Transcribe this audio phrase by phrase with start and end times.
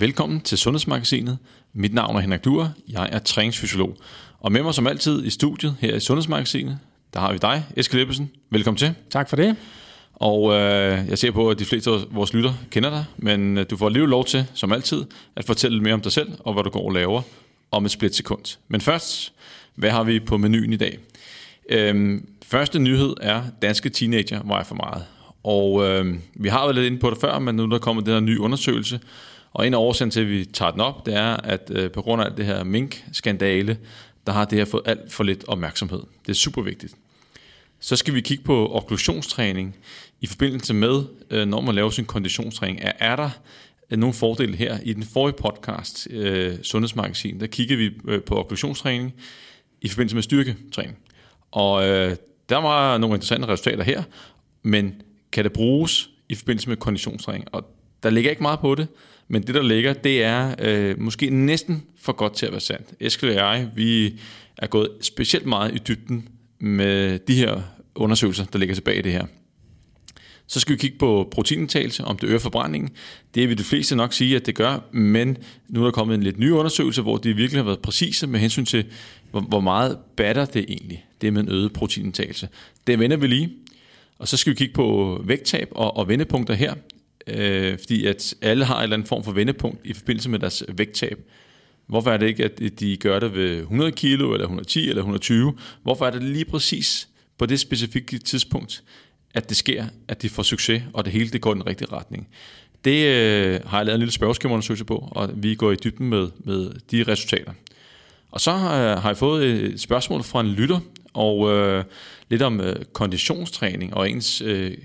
[0.00, 1.38] Velkommen til Sundhedsmagasinet.
[1.72, 2.68] Mit navn er Henrik Duer.
[2.88, 3.96] Jeg er træningsfysiolog.
[4.40, 6.78] Og med mig som altid i studiet her i Sundhedsmagasinet,
[7.14, 8.30] der har vi dig, Eskild Ebbesen.
[8.50, 8.94] Velkommen til.
[9.10, 9.56] Tak for det.
[10.14, 13.66] Og øh, jeg ser på, at de fleste af vores lytter kender dig, men øh,
[13.70, 15.04] du får alligevel lov til, som altid,
[15.36, 17.22] at fortælle lidt mere om dig selv og hvad du går og laver
[17.70, 18.58] om et splitsekund.
[18.68, 19.32] Men først,
[19.74, 20.98] hvad har vi på menuen i dag?
[21.68, 25.04] Øhm, første nyhed er, danske teenager vejer for meget.
[25.44, 28.06] Og øh, vi har været lidt inde på det før, men nu er der kommet
[28.06, 29.00] den her nye undersøgelse,
[29.52, 32.02] og en af årsagen til, at vi tager den op, det er, at øh, på
[32.02, 33.78] grund af det her mink-skandale,
[34.26, 36.00] der har det her fået alt for lidt opmærksomhed.
[36.26, 36.94] Det er super vigtigt.
[37.80, 39.76] Så skal vi kigge på okklusionstræning
[40.20, 42.80] i forbindelse med, øh, når man laver sin konditionstræning.
[42.82, 43.30] Er, er der
[43.90, 44.78] øh, nogle fordele her?
[44.82, 49.14] I den forrige podcast, øh, Sundhedsmagasin, der kiggede vi øh, på okklusionstræning
[49.80, 50.98] i forbindelse med styrketræning.
[51.50, 52.16] Og øh,
[52.48, 54.02] der var nogle interessante resultater her,
[54.62, 57.44] men kan det bruges i forbindelse med konditionstræning?
[57.52, 57.64] Og
[58.02, 58.88] der ligger ikke meget på det,
[59.28, 62.88] men det der ligger, det er øh, måske næsten for godt til at være sandt.
[63.00, 64.14] Eskild og jeg, vi
[64.56, 66.28] er gået specielt meget i dybden
[66.58, 67.60] med de her
[67.94, 69.26] undersøgelser, der ligger tilbage i det her.
[70.46, 72.90] Så skal vi kigge på proteinindtagelse, om det øger forbrændingen.
[73.34, 75.36] Det vil de fleste nok sige, at det gør, men
[75.68, 78.40] nu er der kommet en lidt ny undersøgelse, hvor de virkelig har været præcise med
[78.40, 78.84] hensyn til,
[79.30, 82.48] hvor meget batter det egentlig, det med en øget proteinindtagelse.
[82.86, 83.52] Det vender vi lige.
[84.18, 86.74] Og så skal vi kigge på vægttab og, og vendepunkter her,
[87.30, 90.64] øh, fordi at alle har en eller anden form for vendepunkt i forbindelse med deres
[90.68, 91.18] vægttab.
[91.86, 95.54] Hvorfor er det ikke, at de gør det ved 100 kilo, eller 110, eller 120?
[95.82, 98.82] Hvorfor er det lige præcis på det specifikke tidspunkt,
[99.34, 101.92] at det sker, at de får succes, og det hele det går i den rigtige
[101.92, 102.28] retning?
[102.84, 106.28] Det øh, har jeg lavet en lille spørgeskemaundersøgelse på, og vi går i dybden med,
[106.44, 107.52] med de resultater.
[108.30, 110.80] Og så har, har jeg fået et spørgsmål fra en lytter,
[111.12, 111.84] og øh,
[112.28, 114.76] lidt om øh, konditionstræning og ens øh,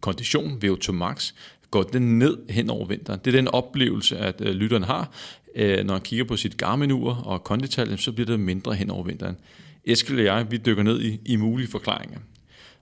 [0.00, 1.32] kondition, VO2 max,
[1.74, 3.20] går den ned hen over vinteren.
[3.24, 5.10] Det er den oplevelse, at øh, lytteren har,
[5.54, 9.02] øh, når han kigger på sit Garmin-ur og kondital, så bliver det mindre hen over
[9.02, 9.36] vinteren.
[9.84, 12.18] Eskild og jeg, vi dykker ned i, i mulige forklaringer.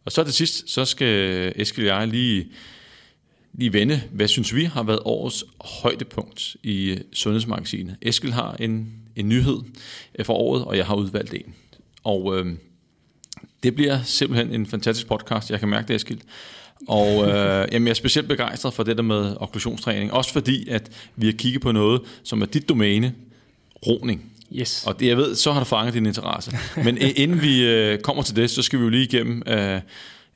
[0.05, 2.49] Og så til sidst, så skal øh, Eskild og jeg lige,
[3.53, 7.97] lige vende, hvad synes vi har været årets højdepunkt i øh, Sundhedsmagasinet.
[8.03, 9.59] Eskild har en, en nyhed
[10.15, 11.55] øh, for året, og jeg har udvalgt en.
[12.05, 12.47] Og øh,
[13.63, 15.51] det bliver simpelthen en fantastisk podcast.
[15.51, 16.21] Jeg kan mærke det, Eskild.
[16.89, 20.13] Og øh, jamen, jeg er specielt begejstret for det der med okklusionstræning.
[20.13, 23.15] Også fordi, at vi har kigget på noget, som er dit domæne,
[23.87, 24.33] roning.
[24.55, 24.85] Yes.
[24.87, 26.57] Og det, jeg ved, så har du fanget din interesse.
[26.85, 29.81] Men inden vi øh, kommer til det, så skal vi jo lige igennem øh,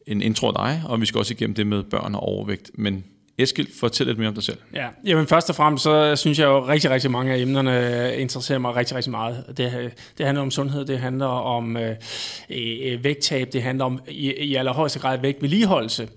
[0.06, 2.70] en intro af dig, og vi skal også igennem det med børn og overvægt.
[2.74, 3.04] Men
[3.38, 4.58] Eskild, fortæl lidt mere om dig selv.
[4.74, 8.58] Ja, jamen først og fremmest, så synes jeg jo rigtig, rigtig mange af emnerne interesserer
[8.58, 9.44] mig rigtig, rigtig meget.
[9.56, 11.96] Det, det handler om sundhed, det handler om øh,
[12.50, 16.08] øh, øh vægttab, det handler om i, i allerhøjeste grad vægtvedligeholdelse.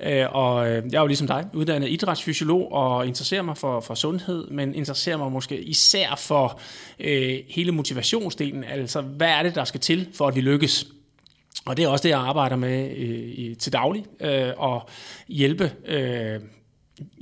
[0.00, 3.94] Øh, og øh, jeg er jo ligesom dig, uddannet idrætsfysiolog og interesserer mig for, for
[3.94, 6.60] sundhed, men interesserer mig måske især for
[7.00, 8.64] øh, hele motivationsdelen.
[8.64, 10.86] Altså, hvad er det, der skal til, for at vi lykkes?
[11.64, 14.88] Og det er også det, jeg arbejder med øh, i, til daglig, øh, og
[15.28, 16.40] hjælpe øh,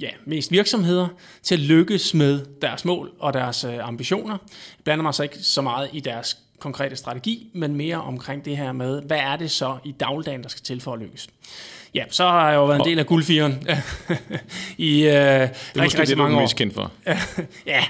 [0.01, 1.09] ja, mest virksomheder
[1.43, 4.37] til at lykkes med deres mål og deres øh, ambitioner.
[4.79, 8.57] Jeg blander mig så ikke så meget i deres konkrete strategi, men mere omkring det
[8.57, 11.29] her med, hvad er det så i dagligdagen, der skal til for at lykkes.
[11.95, 13.53] Ja, så har jeg jo været en del af guldfieren
[14.79, 16.41] i øh, det er rigtig, rigtig det, mange år.
[16.41, 16.93] mest kendt for.
[17.67, 17.85] ja,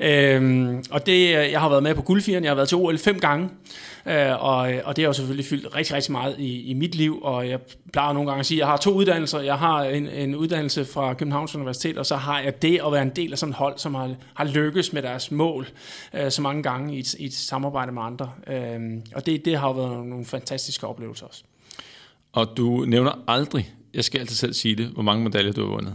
[0.00, 3.20] øhm, og det, jeg har været med på guldfieren, jeg har været til OL fem
[3.20, 3.48] gange,
[4.08, 7.22] øh, og, og det har jo selvfølgelig fyldt rigtig, rigtig meget i, i mit liv,
[7.22, 7.60] og jeg
[7.92, 9.40] plejer nogle gange at sige, at jeg har to uddannelser.
[9.40, 13.02] Jeg har en, en uddannelse fra Københavns Universitet, og så har jeg det at være
[13.02, 15.68] en del af sådan et hold, som har, har lykkes med deres mål
[16.14, 18.30] øh, så mange gange i et, i et samarbejde med andre.
[18.46, 18.80] Øh,
[19.14, 21.42] og det, det har jo været nogle, nogle fantastiske oplevelser også.
[22.32, 25.68] Og du nævner aldrig, jeg skal altid selv sige det, hvor mange medaljer du har
[25.68, 25.94] vundet.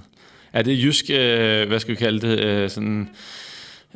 [0.54, 3.10] Er det jysk, øh, hvad skal vi kalde det, øh, sådan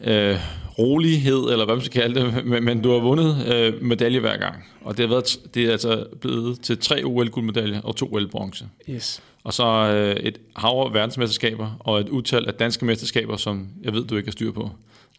[0.03, 0.37] øh,
[0.79, 4.37] rolighed, eller hvad man skal kalde det, men, men du har vundet øh, medalje hver
[4.37, 4.63] gang.
[4.81, 8.65] Og det, har været, det er altså blevet til tre OL-guldmedaljer og to OL-bronze.
[8.89, 9.21] Yes.
[9.43, 13.93] Og så øh, et hav af verdensmesterskaber og et utal af danske mesterskaber, som jeg
[13.93, 14.69] ved, du ikke har styr på.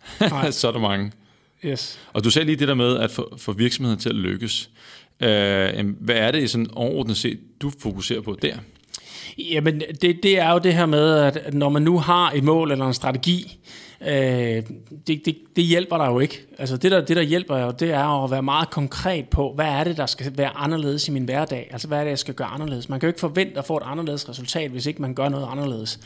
[0.50, 1.12] så er der mange.
[1.64, 1.98] Yes.
[2.12, 4.70] Og du sagde lige det der med at få, få virksomheden til at lykkes.
[5.20, 8.56] Øh, hvad er det i sådan overordnet set, du fokuserer på der?
[9.38, 12.72] Jamen, det, det er jo det her med, at når man nu har et mål
[12.72, 13.58] eller en strategi,
[14.00, 14.62] øh,
[15.06, 16.46] det, det, det hjælper dig jo ikke.
[16.58, 19.66] Altså det der, det, der hjælper jo, det er at være meget konkret på, hvad
[19.66, 21.68] er det, der skal være anderledes i min hverdag?
[21.72, 22.88] Altså hvad er det, jeg skal gøre anderledes?
[22.88, 25.48] Man kan jo ikke forvente at få et anderledes resultat, hvis ikke man gør noget
[25.50, 26.00] anderledes.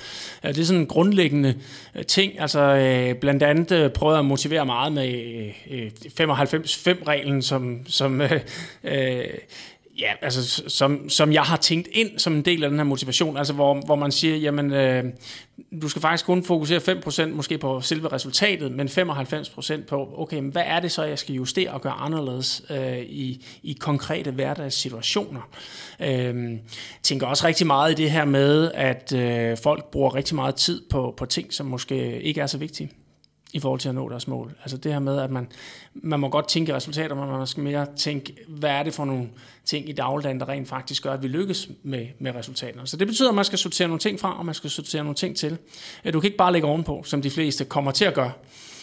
[0.45, 1.55] Øh, det er sådan en grundlæggende
[1.95, 2.41] øh, ting.
[2.41, 5.51] Altså øh, blandt andet øh, prøver jeg at motivere meget med
[6.21, 8.21] 95-5-reglen, som, som
[8.85, 9.25] øh,
[9.99, 13.37] Ja, altså som, som jeg har tænkt ind som en del af den her motivation,
[13.37, 15.05] altså hvor, hvor man siger, jamen øh,
[15.83, 20.53] du skal faktisk kun fokusere 5% måske på selve resultatet, men 95% på, okay, men
[20.53, 25.41] hvad er det så, jeg skal justere og gøre anderledes øh, i, i konkrete hverdagssituationer.
[26.01, 26.59] Øh,
[27.03, 30.83] tænker også rigtig meget i det her med, at øh, folk bruger rigtig meget tid
[30.91, 32.91] på, på ting, som måske ikke er så vigtige
[33.53, 34.55] i forhold til at nå deres mål.
[34.61, 35.49] Altså det her med, at man,
[35.95, 39.29] man må godt tænke resultater, men man skal mere tænke, hvad er det for nogle
[39.65, 42.87] ting i dagligdagen, der rent faktisk gør, at vi lykkes med, med resultaterne.
[42.87, 45.15] Så det betyder, at man skal sortere nogle ting fra, og man skal sortere nogle
[45.15, 45.59] ting til.
[46.05, 48.33] Øh, du kan ikke bare lægge ovenpå, som de fleste kommer til at gøre.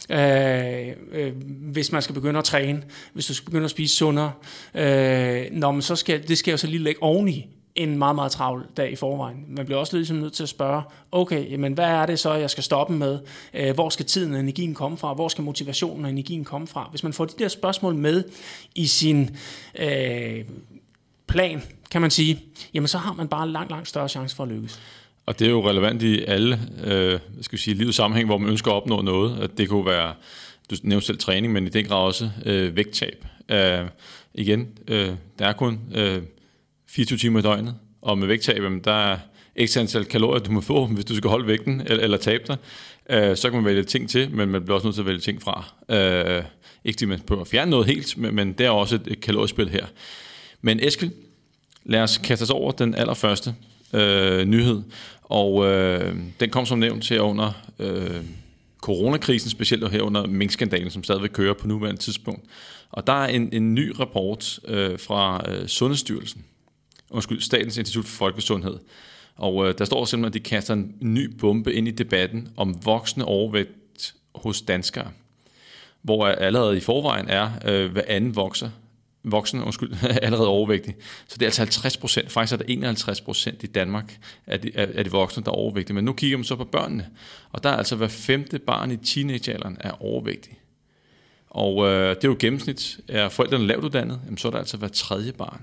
[0.09, 1.33] Øh, øh,
[1.71, 2.83] hvis man skal begynde at træne,
[3.13, 4.31] hvis du skal begynde at spise sundere,
[4.73, 8.31] øh, når man så skal, det skal jo så lige lægge oveni en meget, meget
[8.31, 9.45] travl dag i forvejen.
[9.47, 10.81] Man bliver også ligesom nødt til at spørge,
[11.11, 13.19] okay, men hvad er det så, jeg skal stoppe med?
[13.53, 15.13] Øh, hvor skal tiden og energien komme fra?
[15.13, 16.87] Hvor skal motivationen og energien komme fra?
[16.89, 18.23] Hvis man får de der spørgsmål med
[18.75, 19.37] i sin
[19.79, 20.45] øh,
[21.27, 21.61] plan,
[21.91, 22.41] kan man sige,
[22.73, 24.79] jamen så har man bare langt, langt større chance for at lykkes.
[25.25, 28.49] Og det er jo relevant i alle øh, skal vi sige, livets sammenhæng, hvor man
[28.49, 29.43] ønsker at opnå noget.
[29.43, 30.13] At det kunne være,
[30.69, 33.25] du nævnte selv træning, men i den grad også øh, vægttab.
[33.49, 33.85] Øh,
[34.33, 36.21] igen, øh, der er kun øh,
[36.89, 39.17] 24 timer i døgnet, og med vægttab, der er
[39.55, 42.57] ekstra antal kalorier, du må få, hvis du skal holde vægten eller, eller tabe dig.
[43.09, 45.19] Øh, så kan man vælge ting til, men man bliver også nødt til at vælge
[45.19, 45.65] ting fra.
[45.89, 46.43] Øh,
[46.85, 49.19] ikke fordi man prøver at fjerne noget helt, men, men det er også et, et
[49.21, 49.85] kaloriespil her.
[50.61, 51.11] Men Eskil,
[51.83, 53.55] lad os kaste os over den allerførste
[53.93, 54.81] øh, nyhed,
[55.23, 58.21] og øh, den kom som nævnt til under øh,
[58.81, 62.45] coronakrisen, specielt her under minkskandalen, som stadigvæk kører på nuværende tidspunkt.
[62.91, 66.43] Og der er en, en ny rapport øh, fra øh, Sundhedsstyrelsen,
[67.11, 68.77] undskyld, Statens Institut for Folkesundhed.
[69.35, 72.85] Og øh, der står simpelthen, at de kaster en ny bombe ind i debatten om
[72.85, 75.11] voksende overvægt hos danskere.
[76.01, 78.69] Hvor allerede i forvejen er øh, hver anden vokser,
[79.23, 80.95] voksen, undskyld, allerede overvægtig.
[81.27, 84.17] Så det er altså 50 procent, faktisk er der 51 procent i Danmark
[84.47, 85.95] af de, af de voksne, der er overvægtige.
[85.95, 87.07] Men nu kigger man så på børnene,
[87.51, 90.59] og der er altså hver femte barn i teenagealderen er overvægtig.
[91.49, 92.99] Og øh, det er jo gennemsnit.
[93.07, 95.61] Er forældrene lavt uddannet, jamen, så er der altså hver tredje barn.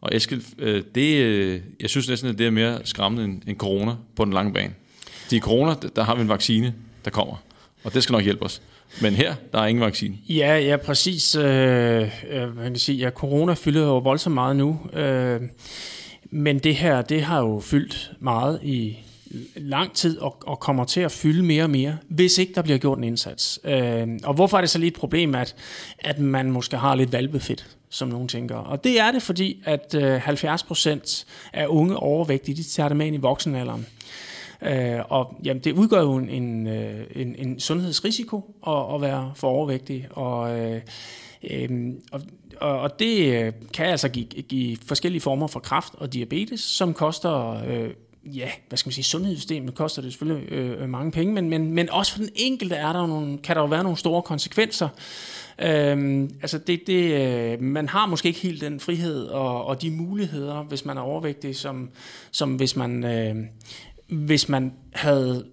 [0.00, 3.56] Og Eskild, øh, det, øh, jeg synes næsten, at det er mere skræmmende end, end
[3.56, 4.74] corona på den lange bane.
[5.30, 6.74] De corona, der har vi en vaccine,
[7.04, 7.34] der kommer,
[7.84, 8.62] og det skal nok hjælpe os.
[9.00, 10.16] Men her, der er ingen vaccine.
[10.28, 11.34] Ja, ja, præcis.
[11.34, 11.44] Øh,
[12.30, 14.80] øh, man kan sige, ja, corona fylder jo voldsomt meget nu.
[14.92, 15.40] Øh,
[16.30, 18.96] men det her, det har jo fyldt meget i
[19.56, 22.78] lang tid og, og kommer til at fylde mere og mere, hvis ikke der bliver
[22.78, 23.60] gjort en indsats.
[23.64, 25.56] Øh, og hvorfor er det så lige et problem, at,
[25.98, 28.56] at man måske har lidt valbefedt, som nogen tænker?
[28.56, 33.06] Og det er det, fordi at øh, 70% af unge overvægtige, de tager det med
[33.06, 33.86] ind i voksenalderen.
[34.62, 39.32] Øh, og jamen, det udgør jo en, en, øh, en, en sundhedsrisiko at, at være
[39.36, 40.80] for overvægtig, og, øh,
[41.50, 42.20] øh, og,
[42.60, 47.64] og det øh, kan altså give, give forskellige former for kræft og diabetes, som koster...
[47.66, 47.90] Øh,
[48.24, 51.74] ja, hvad skal man sige, sundhedssystemet koster det selvfølgelig øh, øh, mange penge, men, men,
[51.74, 54.88] men også for den enkelte er der nogle, kan der jo være nogle store konsekvenser.
[55.58, 59.90] Øhm, altså det, det, øh, man har måske ikke helt den frihed og, og de
[59.90, 61.90] muligheder, hvis man er overvægtig, som,
[62.30, 63.36] som hvis man øh,
[64.08, 65.46] hvis man havde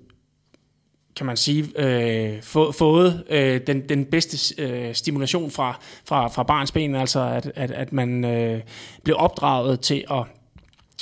[1.15, 6.43] kan man sige, øh, få, fået øh, den, den bedste øh, stimulation fra, fra, fra
[6.43, 8.61] barns ben, altså at, at, at man øh,
[9.03, 10.23] blev opdraget til at,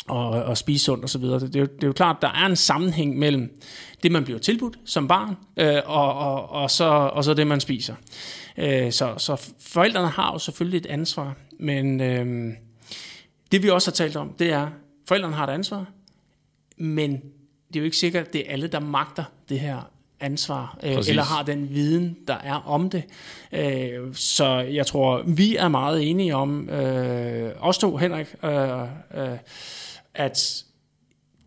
[0.10, 1.22] at, at spise sundt osv.
[1.22, 3.62] Det, det, er jo, det er jo klart, der er en sammenhæng mellem
[4.04, 7.60] det, man bliver tilbudt som barn, øh, og, og, og, så, og så det, man
[7.60, 7.96] spiser.
[8.58, 12.54] Øh, så, så forældrene har jo selvfølgelig et ansvar, men øh,
[13.52, 14.68] det vi også har talt om, det er,
[15.08, 15.86] forældrene har et ansvar,
[16.78, 17.12] men
[17.68, 20.98] det er jo ikke sikkert, at det er alle, der magter det her ansvar, øh,
[21.10, 23.04] eller har den viden, der er om det.
[23.52, 28.82] Øh, så jeg tror, vi er meget enige om, øh, os to, Henrik, øh,
[29.14, 29.38] øh,
[30.16, 30.64] at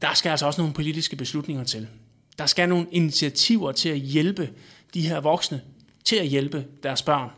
[0.03, 1.89] der skal altså også nogle politiske beslutninger til.
[2.39, 4.51] Der skal nogle initiativer til at hjælpe
[4.95, 5.61] de her voksne
[6.05, 7.31] til at hjælpe deres børn.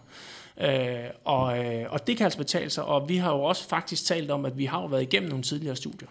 [0.61, 4.05] Øh, og, øh, og det kan altså betale sig, og vi har jo også faktisk
[4.05, 6.09] talt om, at vi har jo været igennem nogle tidligere studier.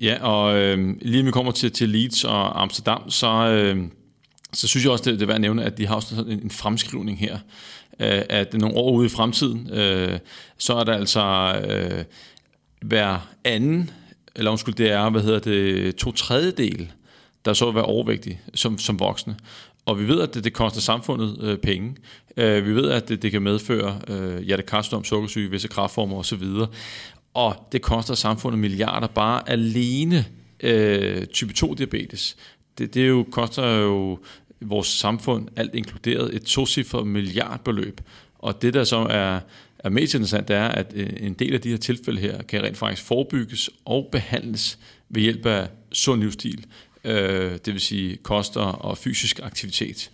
[0.00, 3.84] Ja, og øh, lige når vi kommer til, til Leeds og Amsterdam, så, øh,
[4.52, 6.40] så synes jeg også, det, det er værd at nævne, at de har også en,
[6.42, 7.38] en fremskrivning her,
[8.00, 10.18] øh, at nogle år ude i fremtiden, øh,
[10.58, 11.20] så er der altså
[11.68, 12.04] øh,
[12.82, 13.90] hver anden,
[14.36, 16.92] eller undskyld, det er, hvad hedder det, to tredjedel,
[17.44, 19.36] der så vil være overvægtige som, som voksne.
[19.86, 21.96] Og vi ved, at det, det koster samfundet øh, penge.
[22.36, 26.44] Øh, vi ved, at det, det kan medføre øh, hjertekarsdom, sukkersyge, visse kraftformer osv
[27.36, 30.24] og det koster samfundet milliarder bare alene
[30.60, 32.36] øh, type 2-diabetes.
[32.78, 34.18] Det, det jo, koster jo
[34.60, 38.00] vores samfund alt inkluderet et tocifret milliardbeløb.
[38.38, 39.40] Og det der så er
[39.78, 42.62] er mest interessant, det er, at øh, en del af de her tilfælde her kan
[42.62, 44.78] rent faktisk forebygges og behandles
[45.08, 46.64] ved hjælp af sund livsstil,
[47.04, 50.10] øh, det vil sige koster og fysisk aktivitet.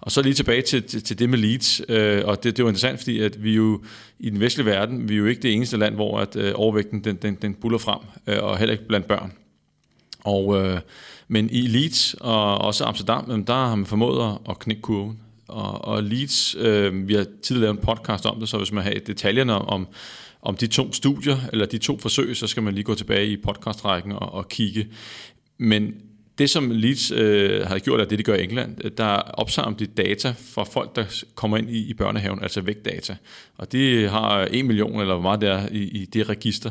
[0.00, 2.68] Og så lige tilbage til, til, til det med leads, øh, og det, det er
[2.68, 3.82] interessant, fordi at vi jo
[4.18, 7.04] i den vestlige verden, vi er jo ikke det eneste land, hvor at, øh, overvægten
[7.04, 9.32] den, den, den buller frem, øh, og heller ikke blandt børn.
[10.24, 10.80] Og, øh,
[11.28, 15.21] men i Leeds og også Amsterdam, der har man formået at knække kurven.
[15.52, 18.84] Og, og Leeds, øh, vi har tidligere lavet en podcast om det, så hvis man
[18.84, 19.88] har detaljerne om,
[20.42, 23.36] om de to studier, eller de to forsøg, så skal man lige gå tilbage i
[23.36, 24.88] podcastrækken og, og kigge.
[25.58, 25.94] Men
[26.38, 28.90] det, som Leeds øh, har gjort, er det, de gør i England.
[28.90, 33.16] Der opsamler de data fra folk, der kommer ind i, i børnehaven, altså vægtdata.
[33.56, 36.70] Og de har en million, eller hvor meget det er, i, i det register.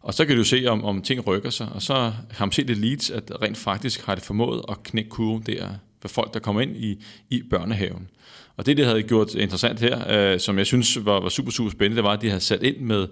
[0.00, 1.68] Og så kan du se, om, om ting rykker sig.
[1.74, 1.94] Og så
[2.30, 5.68] har man set det Leeds, at rent faktisk har det formået at knække kurven der
[6.00, 8.08] for folk, der kommer ind i, i børnehaven.
[8.56, 11.70] Og det, det havde gjort interessant her, øh, som jeg synes var, var super, super
[11.70, 13.08] spændende, det var, at de havde sat ind med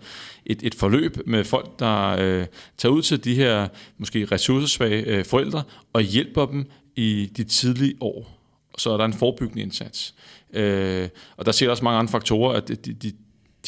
[0.47, 2.47] et, et forløb med folk, der øh,
[2.79, 3.69] tager ud til de her
[3.99, 8.37] måske ressourcesvage øh, forældre og hjælper dem i de tidlige år.
[8.79, 10.15] Så er der en forebyggende indsats.
[10.53, 13.13] Øh, og der ser også mange andre faktorer, at de, de,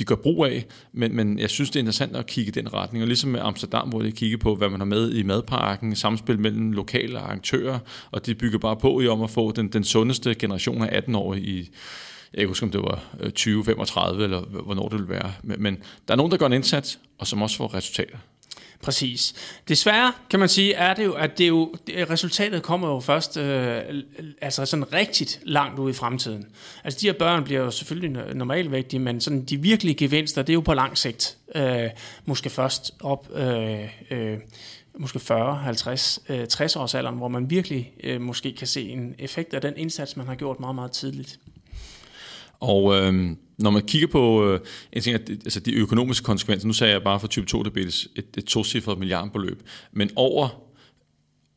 [0.02, 2.74] de gør brug af, men, men jeg synes, det er interessant at kigge i den
[2.74, 3.02] retning.
[3.02, 6.38] Og ligesom med Amsterdam, hvor de kigger på, hvad man har med i madparken, samspil
[6.38, 7.78] mellem lokale arrangører,
[8.10, 11.14] og de bygger bare på i om at få den, den sundeste generation af 18
[11.14, 11.70] år i,
[12.34, 15.32] jeg kan huske, om det var øh, 20, 35, eller hvornår det ville være.
[15.42, 15.76] Men, men
[16.08, 18.16] der er nogen, der gør en indsats, og som også får resultater.
[18.82, 19.34] Præcis.
[19.68, 23.82] Desværre kan man sige, er det jo, at det jo, resultatet kommer jo først øh,
[24.40, 26.46] altså sådan rigtigt langt ud i fremtiden.
[26.84, 30.54] Altså de her børn bliver jo selvfølgelig normalvægtige, men sådan de virkelige gevinster, det er
[30.54, 31.36] jo på lang sigt.
[31.54, 31.90] Øh,
[32.24, 33.28] måske først op...
[33.34, 34.38] Øh, øh,
[34.98, 39.54] måske 40, 50, 60 års alderen, hvor man virkelig øh, måske kan se en effekt
[39.54, 41.38] af den indsats, man har gjort meget, meget tidligt.
[42.62, 44.60] Og øh, når man kigger på øh,
[44.92, 48.08] en ting, at, altså de økonomiske konsekvenser, nu sagde jeg bare for type 2 diabetes
[48.16, 50.48] et, et tocifret milliardbeløb, men over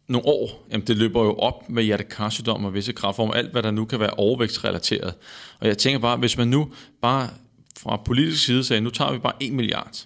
[0.07, 3.71] nogle år, jamen det løber jo op med hjertekarsygdom og visse kræftformer, alt hvad der
[3.71, 5.13] nu kan være overvægtsrelateret.
[5.59, 6.71] Og jeg tænker bare, hvis man nu
[7.01, 7.29] bare
[7.77, 10.05] fra politisk side sagde, nu tager vi bare 1 milliard,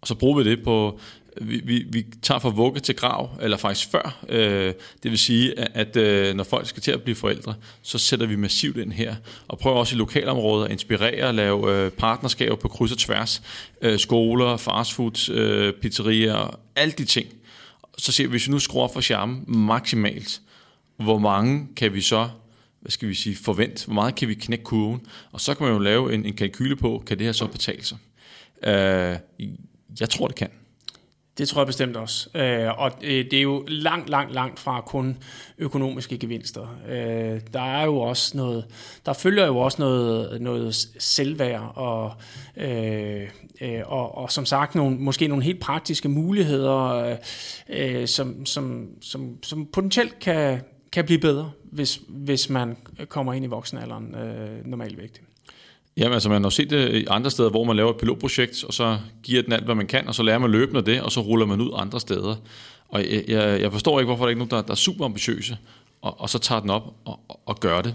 [0.00, 1.00] og så bruger vi det på
[1.40, 4.24] vi, vi, vi tager fra vugge til grav, eller faktisk før.
[4.28, 7.98] Øh, det vil sige, at, at øh, når folk skal til at blive forældre, så
[7.98, 9.14] sætter vi massivt ind her,
[9.48, 13.42] og prøver også i lokalområder at inspirere og lave øh, partnerskaber på kryds og tværs.
[13.82, 17.28] Øh, skoler, fastfood, øh, pizzerier, alle de ting.
[17.98, 20.40] Så ser vi, hvis vi nu skruer for charmen maksimalt,
[20.96, 22.28] hvor mange kan vi så
[22.80, 25.00] hvad skal vi sige, forvent, hvor meget kan vi knække kurven,
[25.32, 27.84] og så kan man jo lave en, en kalkyle på, kan det her så betale
[27.84, 27.98] sig?
[28.64, 29.16] Øh,
[30.00, 30.48] jeg tror, det kan.
[31.38, 32.28] Det tror jeg bestemt også.
[32.34, 35.18] Øh, og øh, det er jo langt, langt, langt fra kun
[35.58, 36.78] økonomiske gevinster.
[36.88, 38.64] Øh, der er jo også noget,
[39.06, 42.12] der følger jo også noget, noget selvværd og,
[42.56, 43.28] øh,
[43.60, 47.16] øh, og, og som sagt nogle, måske nogle helt praktiske muligheder,
[47.68, 50.60] øh, som, som, som, som potentielt kan,
[50.92, 52.76] kan blive bedre, hvis, hvis man
[53.08, 55.20] kommer ind i voksenalderen øh, normalvægt.
[55.96, 58.74] Jamen altså, man har set det i andre steder, hvor man laver et pilotprojekt, og
[58.74, 61.20] så giver den alt, hvad man kan, og så lærer man løbende det, og så
[61.20, 62.36] ruller man ud andre steder.
[62.88, 65.04] Og jeg, jeg, jeg forstår ikke, hvorfor der ikke er nogen, der, der er super
[65.04, 65.58] ambitiøse,
[66.02, 67.94] og, og så tager den op og, og, og gør det.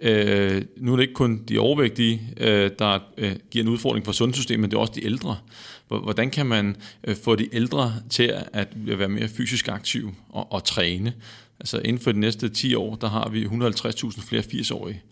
[0.00, 4.12] Øh, nu er det ikke kun de overvægtige, øh, der øh, giver en udfordring for
[4.12, 5.38] sundhedssystemet, men det er også de ældre.
[5.88, 10.64] Hvordan kan man øh, få de ældre til at være mere fysisk aktive og, og
[10.64, 11.12] træne?
[11.60, 15.02] Altså inden for de næste 10 år, der har vi 150.000 flere 80-årige.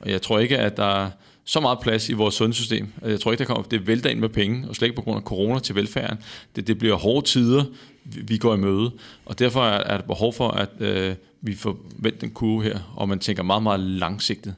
[0.00, 1.10] Og jeg tror ikke, at der
[1.44, 2.88] så meget plads i vores sundhedssystem.
[3.02, 5.16] Jeg tror ikke, der kommer, det vælter ind med penge, og slet ikke på grund
[5.16, 6.18] af corona til velfærden.
[6.56, 7.64] Det, det bliver hårde tider,
[8.04, 8.90] vi går i møde,
[9.24, 12.78] og derfor er, er der behov for, at øh, vi får vendt den kurve her,
[12.96, 14.54] og man tænker meget, meget langsigtet.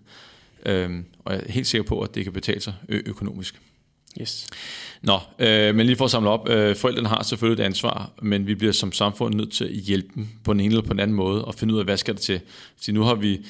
[0.66, 3.60] Øhm, og jeg er helt sikker på, at det kan betale sig ø- økonomisk.
[4.20, 4.46] Yes.
[5.02, 8.46] Nå, øh, men lige for at samle op, øh, forældrene har selvfølgelig et ansvar, men
[8.46, 11.00] vi bliver som samfund nødt til at hjælpe dem på den ene eller på den
[11.00, 12.40] anden måde, og finde ud af, hvad skal det til.
[12.80, 13.40] Så nu har vi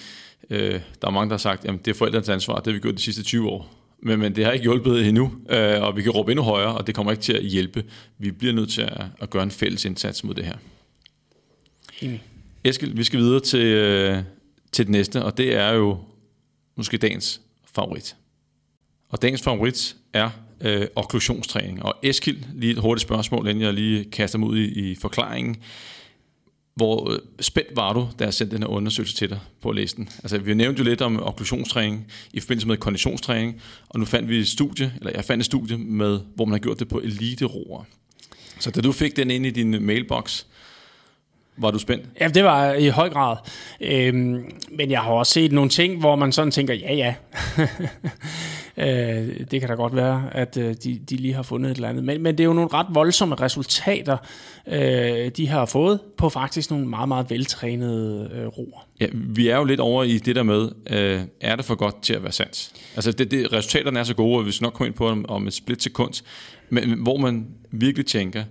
[0.50, 2.78] Øh, der er mange, der har sagt, at det er forældrenes ansvar, det har vi
[2.78, 3.74] gjort de sidste 20 år.
[4.02, 6.86] Men, men det har ikke hjulpet endnu, øh, og vi kan råbe endnu højere, og
[6.86, 7.84] det kommer ikke til at hjælpe.
[8.18, 10.56] Vi bliver nødt til at, at gøre en fælles indsats mod det her.
[12.00, 12.22] Enig.
[12.64, 14.22] Eskild, vi skal videre til, øh,
[14.72, 15.98] til det næste, og det er jo
[16.76, 17.40] måske dagens
[17.74, 18.16] favorit.
[19.08, 21.82] Og dagens favorit er øh, okklusionstræning.
[21.82, 25.56] Og Eskild, lige et hurtigt spørgsmål, inden jeg lige kaster mig ud i, i forklaringen.
[26.78, 29.76] Hvor øh, spændt var du, da jeg sendte den her undersøgelse til dig på at
[29.76, 30.08] læse den?
[30.22, 34.38] Altså, vi nævnte jo lidt om okklusionstræning i forbindelse med konditionstræning, og nu fandt vi
[34.38, 37.84] et studie, eller jeg fandt et studie, med, hvor man har gjort det på elite-roer.
[38.58, 40.44] Så da du fik den ind i din mailbox,
[41.56, 42.04] var du spændt?
[42.20, 43.36] Ja, det var i høj grad.
[43.80, 47.14] Øhm, men jeg har også set nogle ting, hvor man sådan tænker, ja ja.
[48.80, 51.88] Øh, det kan da godt være, at øh, de, de lige har fundet et eller
[51.88, 52.04] andet.
[52.04, 54.16] Men, men det er jo nogle ret voldsomme resultater,
[54.66, 58.86] øh, de har fået på faktisk nogle meget, meget veltrænede øh, roer.
[59.00, 62.02] Ja, vi er jo lidt over i det der med, øh, er det for godt
[62.02, 62.72] til at være sandt?
[62.96, 65.24] Altså, det, det, resultaterne er så gode, og vi skal nok komme ind på om,
[65.28, 66.22] om et split sekund,
[66.70, 68.44] men hvor man virkelig tænker,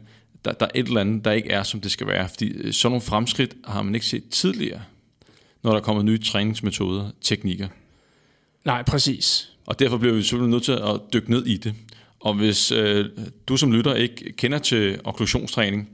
[0.46, 2.29] der, der er et eller andet, der ikke er, som det skal være.
[2.29, 4.81] Fordi øh, sådan nogle fremskridt har man ikke set tidligere,
[5.63, 7.67] når der kommer nye træningsmetoder, teknikker.
[8.65, 9.56] Nej, præcis.
[9.67, 11.74] Og derfor bliver vi selvfølgelig nødt til at dykke ned i det.
[12.19, 13.05] Og hvis øh,
[13.47, 15.89] du som lytter ikke kender til okklusionstræning,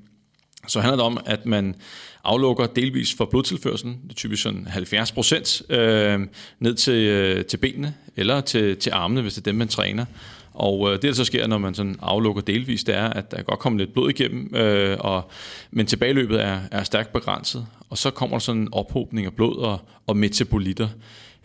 [0.68, 1.76] så handler det om, at man
[2.24, 6.20] aflukker delvis for blodtilførselen, det er typisk sådan 70 procent, øh,
[6.60, 10.06] ned til, øh, til benene eller til, til armene, hvis det er dem, man træner.
[10.54, 13.42] Og øh, det, der så sker, når man sådan aflukker delvis, det er, at der
[13.42, 15.32] godt kommer lidt blod igennem, øh, og,
[15.72, 17.66] men tilbageløbet er, er stærkt begrænset.
[17.90, 20.88] Og så kommer der sådan en ophobning af blod og, og metabolitter.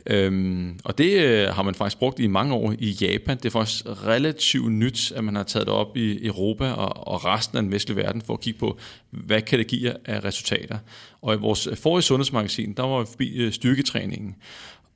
[0.09, 3.37] Øhm, og det øh, har man faktisk brugt i mange år i Japan.
[3.37, 7.25] Det er faktisk relativt nyt, at man har taget det op i Europa og, og
[7.25, 8.79] resten af den vestlige verden for at kigge på,
[9.11, 10.79] hvad kan det give af resultater.
[11.23, 14.37] Og i vores forrige sundhedsmagasin, der var vi forbi øh, styrketræningen.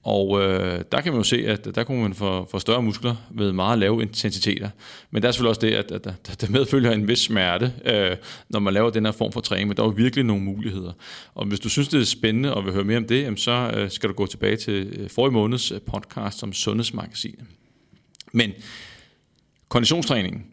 [0.04, 3.14] Og øh, der kan man jo se, at der kunne man få, få større muskler
[3.30, 4.70] ved meget lave intensiteter.
[5.10, 8.16] Men der er selvfølgelig også det, at, at, at der medfølger en vis smerte, øh,
[8.48, 9.68] når man laver den her form for træning.
[9.68, 10.92] Men der er jo virkelig nogle muligheder.
[11.34, 13.90] Og hvis du synes, det er spændende og vil høre mere om det, så øh,
[13.90, 17.44] skal du gå tilbage til øh, forrige måneds øh, podcast om Sundhedsmagasinet.
[18.32, 18.52] Men
[19.68, 20.46] konditionstræningen,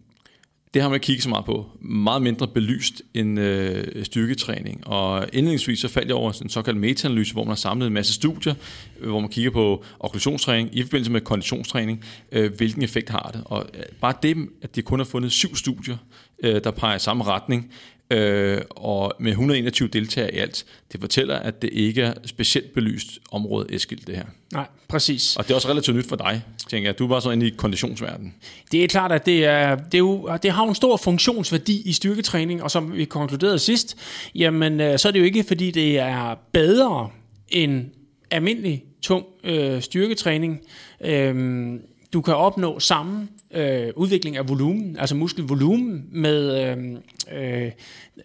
[0.74, 1.66] det har man kigget så meget på.
[1.82, 4.88] Meget mindre belyst end øh, styrketræning.
[4.88, 8.14] Og indledningsvis så faldt jeg over en såkaldt metaanalyse, hvor man har samlet en masse
[8.14, 8.54] studier,
[9.00, 12.04] øh, hvor man kigger på okklusionstræning i forbindelse med konditionstræning.
[12.32, 13.42] Øh, hvilken effekt har det?
[13.46, 15.98] Og øh, bare det, at de kun har fundet syv studier,
[16.44, 17.72] øh, der peger i samme retning,
[18.10, 20.66] øh, og med 121 deltagere i alt.
[20.92, 24.24] Det fortæller, at det ikke er specielt belyst område Eskild, det her.
[24.54, 25.36] Nej, præcis.
[25.36, 27.00] Og det er også relativt nyt for dig, tænker jeg.
[27.00, 28.36] Du er bare så inde i konditionsverdenen.
[28.72, 31.94] Det er klart, at det, er, det, er jo, det har en stor funktionsværdi i
[31.94, 33.98] styrketræning, og som vi konkluderede sidst,
[34.36, 37.10] jamen øh, så er det jo ikke, fordi det er bedre
[37.50, 37.86] end
[38.32, 40.60] almindelig tung øh, styrketræning.
[41.02, 41.82] Øhm,
[42.14, 46.98] du kan opnå samme øh, udvikling af volumen, altså muskelvolumen med øhm,
[47.32, 47.72] øh, øh,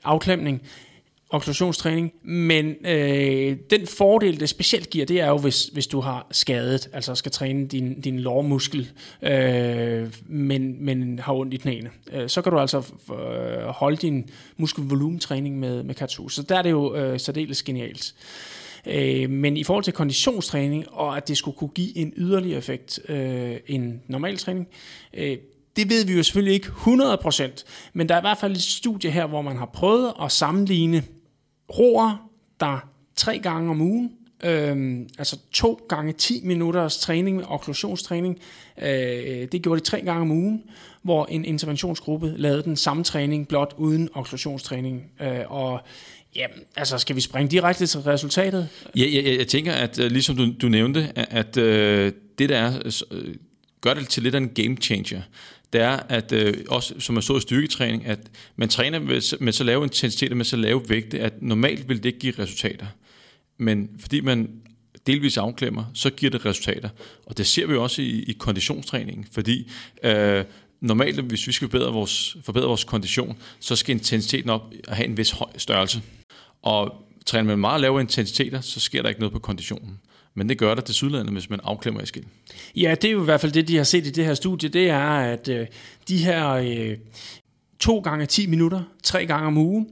[0.05, 0.63] afklemning,
[1.31, 6.27] okklusionstræning, men øh, den fordel, det specielt giver, det er jo, hvis, hvis du har
[6.31, 8.91] skadet, altså skal træne din, din lårmuskel,
[9.23, 11.91] øh, men, men har ondt i knæene.
[12.13, 12.79] Øh, så kan du altså
[13.11, 16.29] øh, holde din muskelvolumentræning med, med Katsu.
[16.29, 18.15] Så der er det jo øh, særdeles genialt.
[18.15, 22.59] Øh, Øh, men i forhold til konditionstræning, og at det skulle kunne give en yderligere
[22.59, 24.69] effekt øh, end normal træning,
[25.15, 25.37] øh,
[25.77, 29.11] det ved vi jo selvfølgelig ikke 100%, men der er i hvert fald et studie
[29.11, 31.03] her, hvor man har prøvet at sammenligne
[31.79, 34.13] roer, der tre gange om ugen,
[34.45, 38.39] øh, altså to gange 10 minutters træning med okklusionstræning,
[38.83, 40.63] øh, det gjorde de tre gange om ugen,
[41.03, 45.11] hvor en interventionsgruppe lavede den samme træning, blot uden okklusionstræning.
[45.21, 45.81] Øh, og
[46.37, 48.69] Ja, altså skal vi springe direkte til resultatet?
[48.97, 52.59] Ja, jeg, jeg, jeg tænker, at øh, ligesom du, du nævnte, at øh, det der
[52.59, 53.35] er, øh,
[53.81, 55.23] gør det til lidt af en game changer.
[55.73, 58.19] Det er, at øh, også som man så i styrketræning, at
[58.57, 61.97] man træner med, med så lave intensitet og med så lave vægte, at normalt vil
[61.97, 62.87] det ikke give resultater.
[63.59, 64.51] Men fordi man
[65.07, 66.89] delvis afklemmer, så giver det resultater.
[67.27, 69.71] Og det ser vi også i, i konditionstræningen, fordi
[70.03, 70.45] øh,
[70.81, 75.09] normalt, hvis vi skal forbedre vores, forbedre vores kondition, så skal intensiteten op og have
[75.09, 76.03] en vis høj størrelse.
[76.65, 76.95] Og
[77.27, 79.99] træner man meget lave intensiteter, så sker der ikke noget på konditionen.
[80.35, 82.25] Men det gør der til sydlandet, hvis man afklemmer i skill.
[82.77, 84.69] Ja, det er jo i hvert fald det, de har set i det her studie,
[84.69, 85.67] det er, at øh,
[86.09, 86.97] de her øh,
[87.79, 89.89] to gange 10 minutter, tre gange om ugen,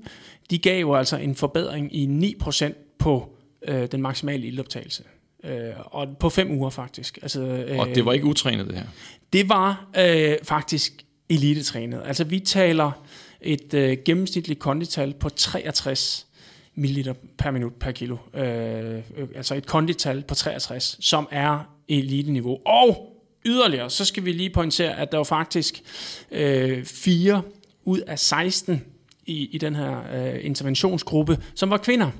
[0.50, 3.36] de gav jo altså en forbedring i 9% på
[3.68, 5.02] øh, den maksimale ildoptagelse.
[5.44, 7.18] Øh, og på fem uger faktisk.
[7.22, 8.86] Altså, øh, og det var ikke utrænet det her?
[9.32, 12.02] Det var øh, faktisk elitetrænet.
[12.04, 13.04] Altså vi taler
[13.40, 16.26] et øh, gennemsnitligt kondital på 63
[16.74, 18.16] ml per minut per kilo.
[18.34, 22.58] Øh, øh, altså et kondital på 63, som er elite-niveau.
[22.66, 23.12] Og
[23.44, 25.82] yderligere, så skal vi lige pointere, at der var faktisk
[26.30, 27.42] øh, 4
[27.84, 28.84] ud af 16
[29.26, 32.10] i, i den her øh, interventionsgruppe, som var kvinder.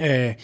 [0.00, 0.34] Øh,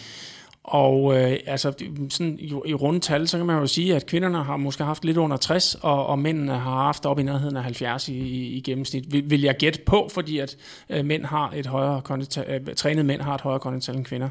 [0.67, 1.73] og øh, altså,
[2.09, 5.17] sådan i, i rundtal, så kan man jo sige, at kvinderne har måske haft lidt
[5.17, 8.61] under 60, og, og mændene har haft op i nærheden af 70 i, i, i
[8.61, 9.13] gennemsnit.
[9.13, 10.57] Vil, vil jeg gætte på, fordi at
[10.89, 14.29] øh, mænd har et højere kondital, øh, trænede mænd har et højere kondital end kvinder.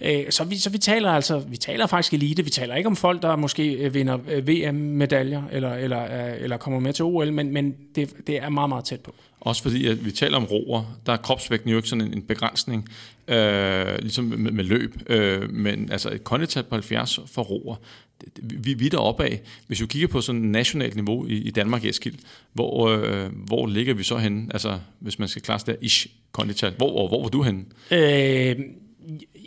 [0.00, 2.96] Øh, så, vi, så vi taler altså, vi taler faktisk elite, vi taler ikke om
[2.96, 7.32] folk, der måske øh, vinder øh, VM-medaljer, eller, eller, øh, eller kommer med til OL,
[7.32, 9.14] men, men det, det er meget, meget tæt på.
[9.40, 12.22] Også fordi, at vi taler om roer, der er kropsvægten jo ikke sådan en, en
[12.22, 12.88] begrænsning,
[13.30, 14.94] øh, ligesom med, med løb.
[15.06, 17.76] Øh, men altså et konditat på 70 for roer,
[18.42, 19.40] vi, vi er deroppe af.
[19.66, 22.14] Hvis du kigger på sådan et nationalt niveau i, i Danmark, Eskild,
[22.52, 24.46] hvor, øh, hvor ligger vi så henne?
[24.50, 26.74] Altså, hvis man skal klare der ish kondital.
[26.76, 27.64] Hvor, hvor, hvor var du henne?
[27.90, 28.56] Øh,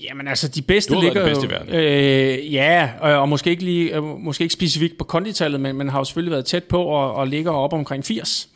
[0.03, 3.95] Jamen altså, de bedste du ligger bedste jo, øh, ja, og, og måske ikke lige,
[3.95, 7.13] øh, måske ikke specifikt på konditallet, men man har jo selvfølgelig været tæt på og,
[7.13, 8.49] og ligger op omkring 80.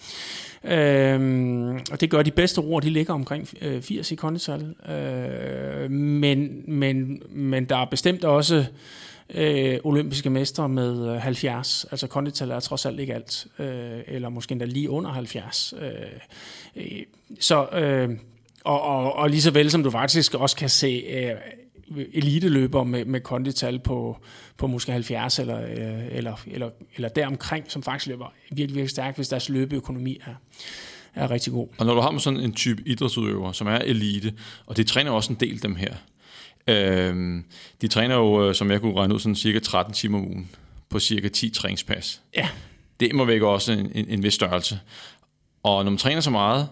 [0.68, 4.76] Øhm, og det gør de bedste roer, de ligger omkring øh, 80 i kondital.
[4.90, 8.66] Øh, men, men, men der er bestemt også
[9.30, 11.86] øh, olympiske mestre med øh, 70.
[11.92, 13.48] Altså kondital er trods alt ikke alt.
[13.60, 15.74] Øh, eller måske endda lige under 70.
[15.82, 15.92] Øh,
[16.76, 17.04] øh,
[17.40, 17.68] så...
[17.68, 18.10] Øh,
[18.64, 21.32] og, og, og lige så vel som du faktisk også kan se øh,
[22.14, 24.18] eliteløber med, med kondital på,
[24.58, 29.18] på måske 70 eller, øh, eller, eller, eller deromkring, som faktisk løber virkelig, virkelig stærkt,
[29.18, 30.34] hvis deres løbeøkonomi er,
[31.16, 31.68] er rigtig god.
[31.78, 34.34] Og når du har med sådan en type idrætsudøver, som er elite,
[34.66, 35.94] og det træner også en del dem her,
[36.68, 37.42] øh,
[37.82, 40.50] de træner jo, øh, som jeg kunne regne ud, sådan cirka 13 timer om ugen
[40.90, 42.22] på cirka 10 træningspas.
[42.36, 42.50] Ja.
[43.00, 44.80] Det må vække også en, en, en vis størrelse.
[45.64, 46.68] Og når man træner så meget,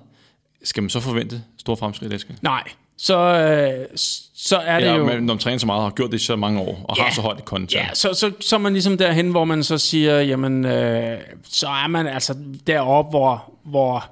[0.63, 2.35] skal man så forvente store fremskridt, Eske?
[2.41, 2.63] Nej,
[2.97, 3.87] så, øh,
[4.35, 5.05] så er det ja, jo...
[5.05, 7.03] Men når man træner så meget, har gjort det i så mange år, og ja,
[7.03, 7.73] har så højt kontent.
[7.73, 11.17] Ja, så, så, så er man ligesom derhen, hvor man så siger, jamen, øh,
[11.49, 12.35] så er man altså
[12.67, 14.05] deroppe, hvor, hvor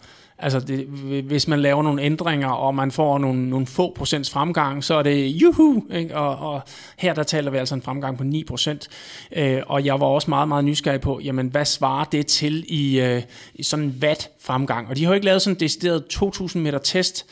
[0.43, 0.85] Altså, det,
[1.23, 5.03] hvis man laver nogle ændringer, og man får nogle, nogle få procents fremgang, så er
[5.03, 5.83] det juhu!
[5.93, 6.17] Ikke?
[6.17, 6.61] Og, og
[6.97, 8.87] her der taler vi altså en fremgang på 9 procent.
[9.35, 12.99] Øh, og jeg var også meget, meget nysgerrig på, jamen, hvad svarer det til i,
[12.99, 13.21] øh,
[13.55, 14.87] i sådan en watt fremgang?
[14.89, 17.25] Og de har jo ikke lavet sådan en decideret 2000 meter test,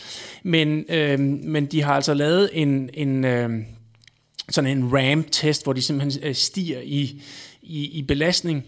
[0.44, 3.50] men, øh, men de har altså lavet en, en øh,
[4.50, 7.22] sådan en ramp-test, hvor de simpelthen øh, stiger i,
[7.62, 8.66] i, i belastning.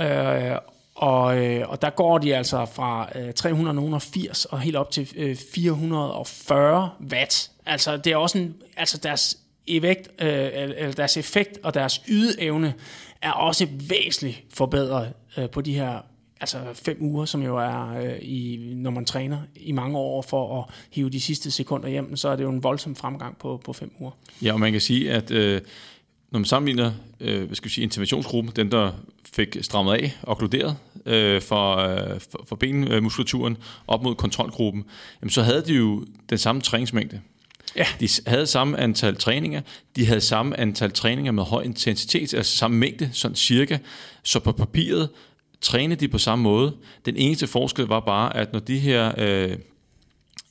[0.00, 0.56] Øh,
[0.94, 5.36] og, øh, og der går de altså fra øh, 380 og helt op til øh,
[5.36, 7.50] 440 watt.
[7.66, 12.74] Altså det er også en, altså deres effekt, øh, eller deres effekt og deres ydeevne
[13.22, 16.00] er også væsentligt forbedret øh, på de her
[16.40, 20.60] altså fem uger, som jo er øh, i, når man træner i mange år for
[20.60, 23.72] at hive de sidste sekunder hjem, så er det jo en voldsom fremgang på, på
[23.72, 24.10] fem uger.
[24.42, 25.60] Ja, og man kan sige, at øh,
[26.30, 28.92] når man sammenligner øh, hvad skal vi sige, interventionsgruppen, den der
[29.32, 33.56] fik strammet af og okkluderet øh, for, øh, for, for benmuskulaturen
[33.86, 34.84] op mod kontrolgruppen,
[35.22, 37.20] jamen, så havde de jo den samme træningsmængde.
[37.76, 37.86] Ja.
[38.00, 39.60] De havde samme antal træninger,
[39.96, 43.78] de havde samme antal træninger med høj intensitet, altså samme mængde, sådan cirka.
[44.22, 45.08] Så på papiret
[45.60, 46.76] trænede de på samme måde.
[47.04, 49.56] Den eneste forskel var bare, at når de her øh,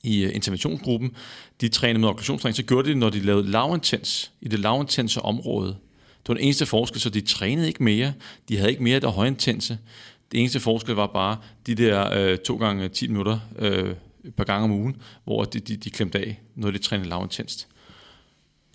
[0.03, 1.15] i øh, interventionsgruppen,
[1.61, 5.21] de trænede med okklusionstræning, så gjorde de det, når de lavede lavintens, i det lavintense
[5.21, 5.67] område.
[5.67, 8.13] Det var den eneste forskel, så de trænede ikke mere.
[8.49, 9.77] De havde ikke mere der højintense.
[10.31, 11.37] Det eneste forskel var bare
[11.67, 15.59] de der øh, to gange 10 minutter øh, et par gange om ugen, hvor de,
[15.59, 17.67] de, de klemte af, når de trænede lavintenst.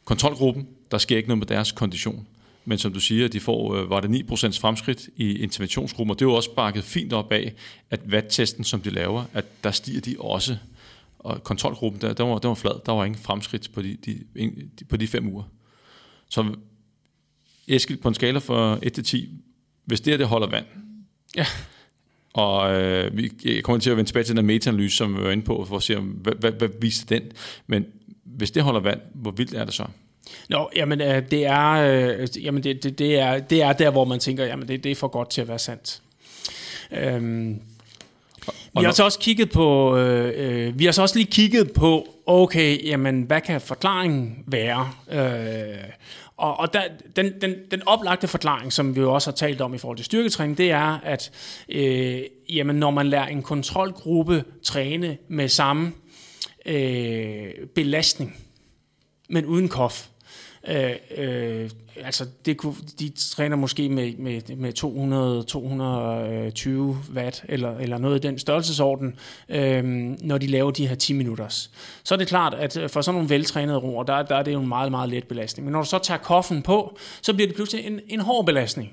[0.05, 2.27] Kontrolgruppen, der sker ikke noget med deres kondition.
[2.65, 6.25] Men som du siger, de får, øh, var det 9% fremskridt i interventionsgruppen, og det
[6.25, 7.53] er jo også bakket fint op af,
[7.91, 10.57] at vattesten, som de laver, at der stiger de også
[11.19, 12.81] og kontrolgruppen, der, der, var, der var flad.
[12.87, 14.19] Der var ingen fremskridt på de, de,
[14.79, 15.43] de, på de fem uger.
[16.29, 16.55] Så
[17.69, 19.29] Eskild, på en skala fra 1 til 10,
[19.85, 20.67] hvis det her det holder vand,
[21.37, 21.47] ja.
[22.33, 25.45] og øh, vi kommer til at vende tilbage til den meta-analyse, som vi var inde
[25.45, 27.23] på, for at se, hvad, hvad, hvad viser den.
[27.67, 27.87] Men
[28.25, 29.87] hvis det holder vand, hvor vildt er det så?
[30.49, 34.05] Nå, jamen øh, det er, øh, jamen det, det, det, er, det er der, hvor
[34.05, 36.03] man tænker, jamen det, det er for godt til at være sandt.
[36.93, 37.61] Øhm,
[38.79, 42.07] vi har så også kigget på, øh, øh, vi har så også lige kigget på,
[42.27, 44.91] okay, jamen hvad kan forklaringen være?
[45.13, 45.91] Øh,
[46.37, 46.83] og, og der,
[47.17, 50.05] den, den, den oplagte forklaring, som vi jo også har talt om i forhold til
[50.05, 51.31] styrketræning, det er, at
[51.69, 55.93] øh, jamen, når man lærer en kontrolgruppe træne med samme
[56.67, 58.37] øh, belastning,
[59.29, 60.07] men uden kof,
[60.69, 67.77] Øh, øh, altså det kunne, de træner måske med, med, med 200, 220 watt eller,
[67.79, 69.17] eller noget i den størrelsesorden,
[69.49, 69.85] øh,
[70.21, 71.71] når de laver de her 10 minutters.
[72.05, 74.53] Så er det klart, at øh, for sådan nogle veltrænede roer, der, der er det
[74.53, 75.65] jo en meget, meget let belastning.
[75.65, 78.93] Men når du så tager koffen på, så bliver det pludselig en, en hård belastning.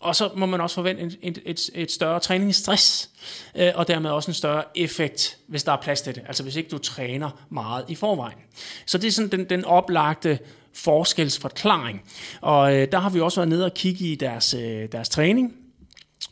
[0.00, 3.10] Og så må man også forvente et, et, et, et større træningsstress,
[3.54, 6.22] øh, og dermed også en større effekt, hvis der er plads til det.
[6.26, 8.38] Altså hvis ikke du træner meget i forvejen.
[8.86, 10.38] Så det er sådan den, den oplagte
[10.76, 12.02] forskelsforklaring.
[12.40, 15.52] Og øh, der har vi også været nede og kigge i deres, øh, deres træning.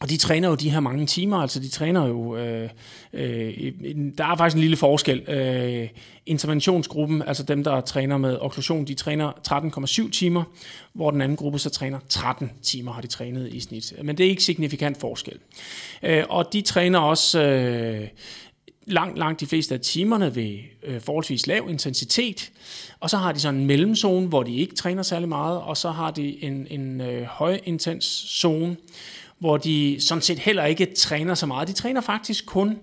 [0.00, 2.68] Og de træner jo de her mange timer, altså de træner jo, øh,
[3.12, 3.72] øh,
[4.18, 5.30] der er faktisk en lille forskel.
[5.30, 5.88] Øh,
[6.26, 9.32] interventionsgruppen, altså dem, der træner med okklusion, de træner
[10.06, 10.44] 13,7 timer,
[10.92, 13.92] hvor den anden gruppe så træner 13 timer, har de trænet i snit.
[14.02, 15.38] Men det er ikke signifikant forskel.
[16.02, 17.42] Øh, og de træner også...
[17.42, 18.08] Øh,
[18.86, 22.50] langt, langt de fleste af timerne ved øh, forholdsvis lav intensitet,
[23.00, 25.90] og så har de sådan en mellemzone, hvor de ikke træner særlig meget, og så
[25.90, 28.76] har de en, en øh, højintens zone,
[29.38, 31.68] hvor de sådan set heller ikke træner så meget.
[31.68, 32.78] De træner faktisk kun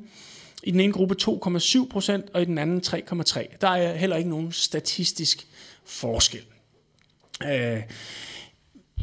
[0.64, 3.58] i den ene gruppe 2,7% og i den anden 3,3.
[3.62, 5.48] Der er heller ikke nogen statistisk
[5.86, 6.42] forskel.
[7.44, 7.82] Øh,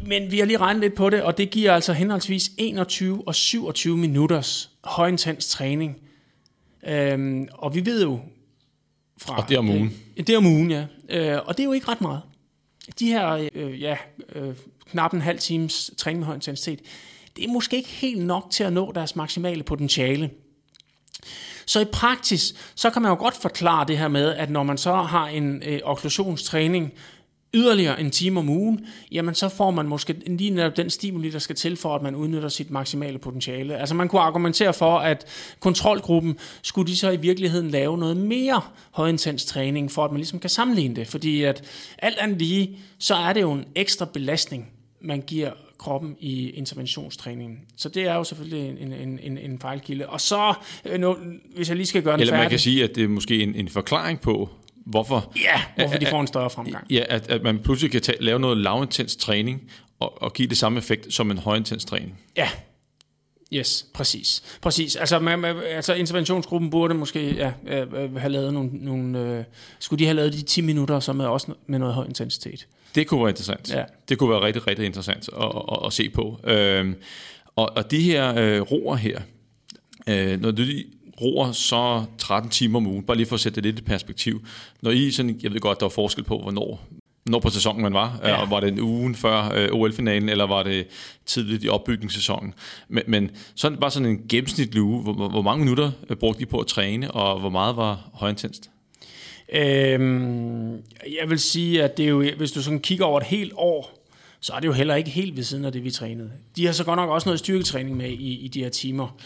[0.06, 3.34] men vi har lige regnet lidt på det, og det giver altså henholdsvis 21 og
[3.34, 5.96] 27 minutters højintens træning.
[6.86, 8.20] Øhm, og vi ved jo
[9.18, 9.42] fra...
[9.42, 9.92] Og det er om ugen.
[10.16, 10.86] Øh, det er om ugen, ja.
[11.08, 12.22] Øh, og det er jo ikke ret meget.
[12.98, 13.96] De her, øh, ja,
[14.32, 14.54] øh,
[14.90, 16.80] knap en halv times træning med høj intensitet,
[17.36, 20.30] det er måske ikke helt nok til at nå deres maksimale potentiale.
[21.66, 24.78] Så i praksis, så kan man jo godt forklare det her med, at når man
[24.78, 26.92] så har en øh, okklusionstræning
[27.54, 31.38] yderligere en time om ugen, jamen så får man måske lige netop den stimuli, der
[31.38, 33.76] skal til for, at man udnytter sit maksimale potentiale.
[33.76, 35.26] Altså man kunne argumentere for, at
[35.60, 40.38] kontrolgruppen skulle de så i virkeligheden lave noget mere højintens træning, for at man ligesom
[40.38, 41.06] kan sammenligne det.
[41.06, 41.64] Fordi at
[41.98, 44.68] alt andet lige, så er det jo en ekstra belastning,
[45.00, 47.58] man giver kroppen i interventionstræningen.
[47.76, 50.06] Så det er jo selvfølgelig en, en, en, en fejlkilde.
[50.06, 51.16] Og så, øh, nu,
[51.56, 52.44] hvis jeg lige skal gøre den Eller færdig.
[52.44, 54.50] man kan sige, at det er måske en, en forklaring på,
[54.90, 56.86] hvorfor, Ja, hvorfor de får en større fremgang.
[56.90, 59.70] ja, at, at man pludselig kan tage, lave noget lavintens træning
[60.00, 62.18] og, og give det samme effekt som en højintens træning.
[62.36, 62.48] Ja.
[63.52, 64.42] Yes, præcis.
[64.62, 64.96] Præcis.
[64.96, 69.44] Altså, man, man, altså interventionsgruppen burde måske ja, øh, have lavet nogle, nogle øh,
[69.78, 72.66] skulle de have lavet de 10 minutter, som er også med noget høj intensitet.
[72.94, 73.70] Det kunne være interessant.
[73.74, 73.84] Ja.
[74.08, 76.40] Det kunne være rigtig, rigtig interessant at, at, at se på.
[76.44, 76.94] Øhm,
[77.56, 79.20] og, og de her øh, roer her,
[80.08, 80.62] øh, når du
[81.20, 84.46] roer så 13 timer om ugen, bare lige for at sætte det lidt i perspektiv.
[84.82, 86.84] Når I sådan, jeg ved godt, der var forskel på, hvornår,
[87.24, 88.20] hvornår på sæsonen man var.
[88.24, 88.40] Ja.
[88.40, 90.86] Og var det en ugen før øh, OL-finalen, eller var det
[91.26, 92.54] tidligt i opbygningssæsonen.
[92.88, 96.44] Men, men sådan bare sådan en gennemsnitlig uge, hvor, hvor- mange minutter øh, brugte I
[96.44, 98.70] på at træne, og hvor meget var højintenst?
[99.54, 100.72] Øhm,
[101.20, 104.04] jeg vil sige, at det er jo, hvis du sådan kigger over et helt år,
[104.40, 106.30] så er det jo heller ikke helt ved siden af det, vi trænede.
[106.56, 109.16] De har så godt nok også noget styrketræning med i, i de her timer.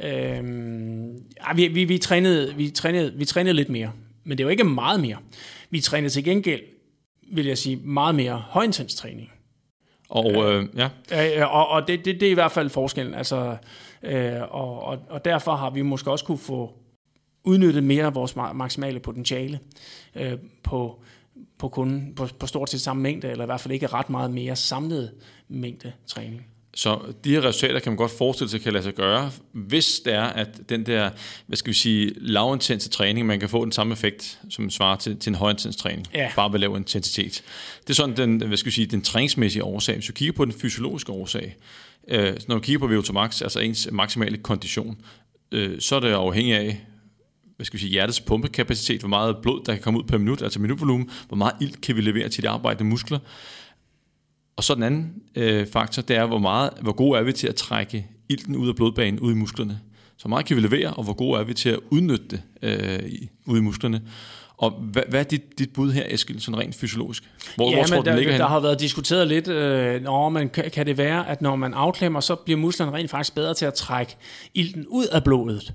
[0.00, 3.92] Øhm, ja, vi, vi, vi, trænede, vi, trænede, vi trænede lidt mere,
[4.24, 5.16] men det er jo ikke meget mere.
[5.70, 6.62] Vi trænede til gengæld,
[7.32, 9.30] vil jeg sige, meget mere højintens træning.
[10.08, 10.88] Og øh, ja,
[11.40, 13.14] Øh, og og det, det, det er i hvert fald forskellen.
[13.14, 13.56] Altså,
[14.02, 16.72] øh, og, og, og derfor har vi måske også kunne få
[17.44, 19.60] udnyttet mere af vores ma- maksimale potentiale
[20.14, 21.02] øh, på,
[21.58, 24.30] på, kun, på, på stort set samme mængde, eller i hvert fald ikke ret meget
[24.30, 25.12] mere samlet
[25.48, 26.46] mængde træning.
[26.76, 30.14] Så de her resultater kan man godt forestille sig kan lade sig gøre, hvis det
[30.14, 31.10] er, at den der,
[31.46, 35.16] hvad skal vi sige, lavintense træning, man kan få den samme effekt, som svarer til,
[35.16, 36.30] til en højintens træning, Ja.
[36.36, 37.42] bare ved lav intensitet.
[37.84, 39.94] Det er sådan den, hvad skal vi sige, den træningsmæssige årsag.
[39.94, 41.56] Hvis du kigger på den fysiologiske årsag,
[42.08, 44.96] øh, når du kigger på VO2 max, altså ens maksimale kondition,
[45.52, 46.80] øh, så er det afhængigt af,
[47.56, 50.42] hvad skal vi sige, hjertets pumpekapacitet, hvor meget blod, der kan komme ud per minut,
[50.42, 53.18] altså minutvolumen, hvor meget ilt kan vi levere til de arbejdende muskler,
[54.56, 57.46] og så den anden øh, faktor, det er, hvor, meget, hvor gode er vi til
[57.46, 59.80] at trække ilten ud af blodbanen, ud i musklerne.
[60.16, 63.08] Så meget kan vi levere, og hvor gode er vi til at udnytte det øh,
[63.08, 64.02] i, ud i musklerne.
[64.56, 67.30] Og hvad, hvad er dit, dit bud her, Eskild, sådan rent fysiologisk?
[67.56, 70.28] Hvor, ja, hvor tror men du, der, ligger der har været diskuteret lidt, øh, når
[70.28, 73.54] man, kan, kan det være, at når man afklemmer, så bliver musklerne rent faktisk bedre
[73.54, 74.16] til at trække
[74.54, 75.72] ilten ud af blodet.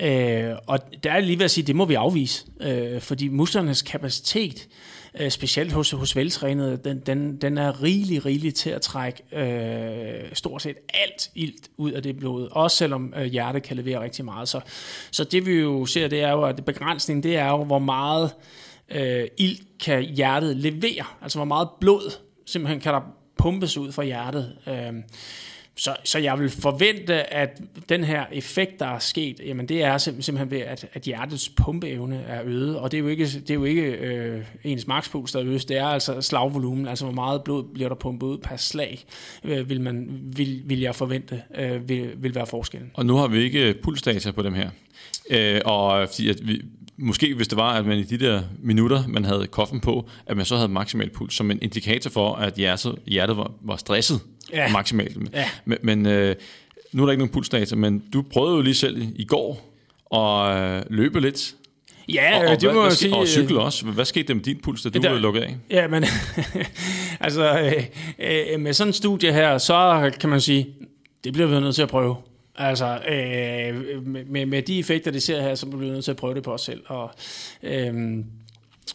[0.00, 3.82] Øh, og der er lige ved at sige, det må vi afvise, øh, fordi musklernes
[3.82, 8.82] kapacitet, øh, Øh, specielt hos, hos veltrænede, den, den, den er rigelig, rigelig til at
[8.82, 13.76] trække øh, stort set alt ilt ud af det blod, også selvom øh, hjertet kan
[13.76, 14.48] levere rigtig meget.
[14.48, 14.60] Så,
[15.10, 18.30] så det vi jo ser, det er jo, at begrænsningen, det er jo, hvor meget
[18.88, 22.12] øh, ilt kan hjertet levere, altså hvor meget blod
[22.46, 23.00] simpelthen kan der
[23.38, 24.56] pumpes ud fra hjertet.
[24.66, 24.92] Øh,
[25.78, 29.98] så, så jeg vil forvente, at den her effekt, der er sket, jamen det er
[29.98, 33.54] simpelthen ved, at, at hjertets pumpeevne er øget, og det er jo ikke, det er
[33.54, 37.64] jo ikke øh, ens makspuls, der øges, det er altså slagvolumen, altså hvor meget blod
[37.74, 39.04] bliver der pumpet ud per slag,
[39.44, 42.90] øh, vil, man, vil, vil jeg forvente, øh, vil, vil være forskellen.
[42.94, 44.70] Og nu har vi ikke øh, pulsdata på dem her.
[45.30, 46.62] Øh, og fordi at vi,
[46.96, 50.36] måske hvis det var, at man i de der minutter, man havde koffen på, at
[50.36, 54.20] man så havde maksimal puls, som en indikator for, at hjertet, hjertet var, var stresset
[54.52, 54.68] Ja.
[54.72, 55.16] maksimalt.
[55.34, 55.44] Ja.
[55.64, 56.34] Men, men øh,
[56.92, 59.72] nu er der ikke nogen pulsdata, men du prøvede jo lige selv i, går
[60.16, 61.54] at øh, løbe lidt.
[62.08, 63.14] Ja, og, og, det må hvad, jeg hvad, sige.
[63.14, 63.86] Og cykle også.
[63.86, 65.56] Hvad skete der med din puls, da du Der- blev lukket af?
[65.70, 66.04] Ja, men
[67.20, 67.84] altså øh,
[68.54, 70.66] øh, med sådan en studie her, så kan man sige,
[71.24, 72.16] det bliver vi nødt til at prøve.
[72.58, 76.10] Altså øh, med, med, med de effekter, det ser her, så bliver vi nødt til
[76.10, 76.82] at prøve det på os selv.
[76.86, 77.10] Og,
[77.62, 77.94] øh,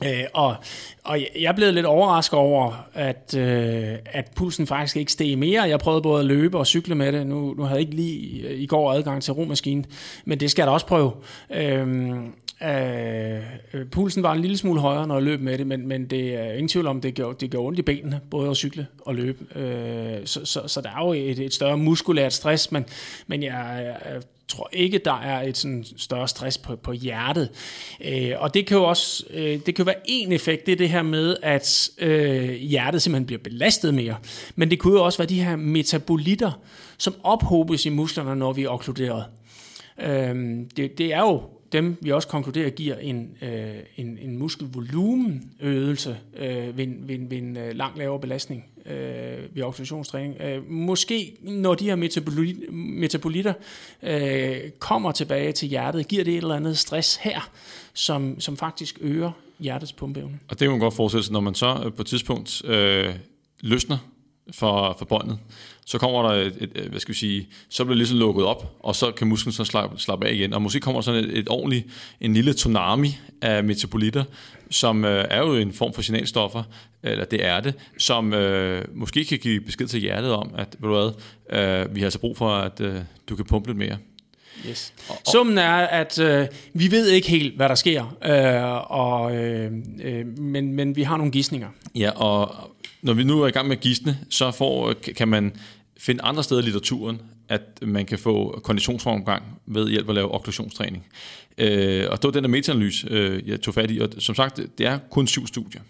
[0.05, 0.55] Øh, og,
[1.03, 5.61] og jeg blev lidt overrasket over, at, øh, at pulsen faktisk ikke steg mere.
[5.61, 7.27] Jeg prøvede både at løbe og cykle med det.
[7.27, 9.85] Nu, nu havde jeg ikke lige øh, i går adgang til romaskinen,
[10.25, 11.11] men det skal jeg da også prøve.
[11.49, 12.15] Øh,
[12.63, 16.35] Øh, pulsen var en lille smule højere, når jeg løb med det, men, men det
[16.35, 19.15] er ingen tvivl om, det gjorde, det gjorde ondt i benene, både at cykle og
[19.15, 19.59] løbe.
[19.59, 22.85] Øh, så, så, så der er jo et, et større muskulært stress, men,
[23.27, 27.49] men jeg, jeg tror ikke, der er et sådan større stress på, på hjertet.
[28.05, 30.89] Øh, og det kan jo også øh, det kan være en effekt, det er det
[30.89, 34.15] her med, at øh, hjertet simpelthen bliver belastet mere.
[34.55, 36.51] Men det kunne jo også være de her metabolitter,
[36.97, 39.25] som ophobes i musklerne, når vi er okkluderet.
[40.01, 40.35] Øh,
[40.77, 46.77] det, det er jo dem vi også konkluderer giver en, øh, en, en muskelvolumenøgelse øh,
[46.77, 50.41] ved, ved, ved en øh, langt lavere belastning øh, ved oxidationstræning.
[50.41, 53.53] Øh, måske når de her metabolit, metabolitter
[54.03, 57.49] øh, kommer tilbage til hjertet, giver det et eller andet stress her,
[57.93, 60.39] som, som faktisk øger hjertets pumpeevne.
[60.47, 63.15] Og det kan man godt forestille sig, når man så øh, på et tidspunkt øh,
[63.59, 63.97] løsner
[64.51, 65.39] for, for båndet,
[65.85, 68.77] så kommer der et, et, hvad skal vi sige, så bliver det ligesom lukket op,
[68.79, 70.53] og så kan musklen så slappe, slappe af igen.
[70.53, 71.87] Og måske kommer sådan et, et ordentligt,
[72.21, 74.23] en lille tsunami af metabolitter,
[74.69, 76.63] som øh, er jo en form for signalstoffer,
[77.03, 80.89] eller det er det, som øh, måske kan give besked til hjertet om, at ved
[80.89, 81.11] du hvad,
[81.59, 82.95] øh, vi har altså brug for, at øh,
[83.29, 83.97] du kan pumpe lidt mere.
[84.69, 84.93] Yes.
[85.31, 89.71] Summen er, at øh, vi ved ikke helt, hvad der sker, øh, og, øh,
[90.03, 91.67] øh, men, men vi har nogle gissninger.
[91.95, 95.55] Ja, og når vi nu er i gang med at gisne, så får, kan man
[95.97, 101.07] finde andre steder i litteraturen, at man kan få konditionsfremgang ved hjælp at lave okklusionstræning.
[101.57, 104.59] Øh, og det var den der metaanalyse, øh, jeg tog fat i, og som sagt,
[104.77, 105.81] det er kun syv studier.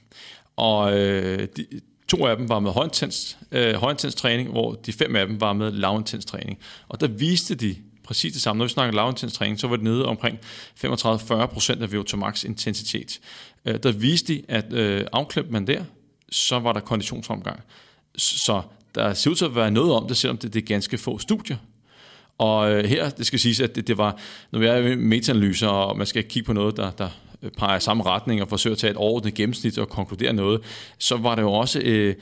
[0.55, 1.65] Og øh, de,
[2.07, 5.53] to af dem var med højintens, øh, højintens træning, hvor de fem af dem var
[5.53, 6.59] med lavintens træning.
[6.87, 8.57] Og der viste de præcis det samme.
[8.57, 10.39] Når vi snakker lavintens træning, så var det nede omkring
[10.85, 13.19] 35-40% af VO2 max intensitet.
[13.65, 15.83] Øh, der viste de, at øh, afklemte man der,
[16.31, 17.61] så var der konditionsfremgang.
[18.17, 18.61] Så
[18.95, 21.17] der ser ud til at være noget om det, selvom det, det er ganske få
[21.17, 21.57] studier.
[22.37, 24.17] Og øh, her, det skal siges, at det, det var,
[24.51, 27.09] når vi er metaanalyser, og man skal kigge på noget, der, der
[27.41, 30.61] øh, peger i samme retning og forsøger at tage et overordnet gennemsnit og konkludere noget,
[30.97, 32.15] så var det jo også Øh,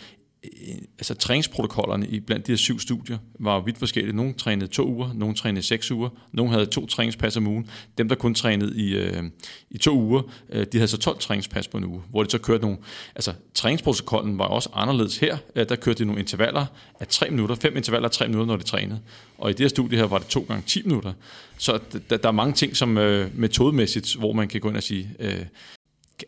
[0.44, 4.16] Øh, altså træningsprotokollerne i blandt de her syv studier var vidt forskellige.
[4.16, 7.70] Nogle trænede to uger, nogle trænede seks uger, nogle havde to træningspas om ugen.
[7.98, 9.24] Dem, der kun trænede i, øh,
[9.70, 12.38] i to uger, øh, de havde så 12 træningspas på en uge, hvor de så
[12.38, 12.78] kørte nogle...
[13.16, 15.38] Altså, træningsprotokollen var også anderledes her.
[15.56, 16.66] Øh, der kørte de nogle intervaller
[17.00, 19.00] af tre minutter, fem intervaller af tre minutter, når de trænede.
[19.38, 21.14] Og i det her studie her var det to gange 10 minutter.
[21.58, 24.84] Så der, der er mange ting som øh, metodemæssigt, hvor man kan gå ind og
[24.84, 25.46] sige, øh,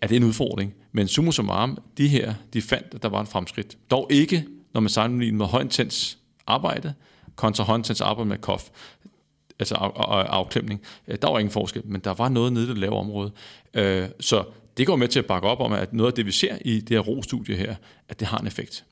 [0.01, 0.73] er det en udfordring.
[0.91, 3.77] Men summa summarum, de her, de fandt, at der var en fremskridt.
[3.91, 6.93] Dog ikke, når man sammenligner med højintens arbejde,
[7.35, 8.69] kontra højintens arbejde med kof,
[9.59, 10.81] altså af, af, afklemning.
[11.21, 13.31] Der var ingen forskel, men der var noget nede i det lave område.
[13.73, 14.43] Øh, så
[14.77, 16.79] det går med til at bakke op om, at noget af det, vi ser i
[16.79, 17.75] det her ro-studie her,
[18.09, 18.85] at det har en effekt.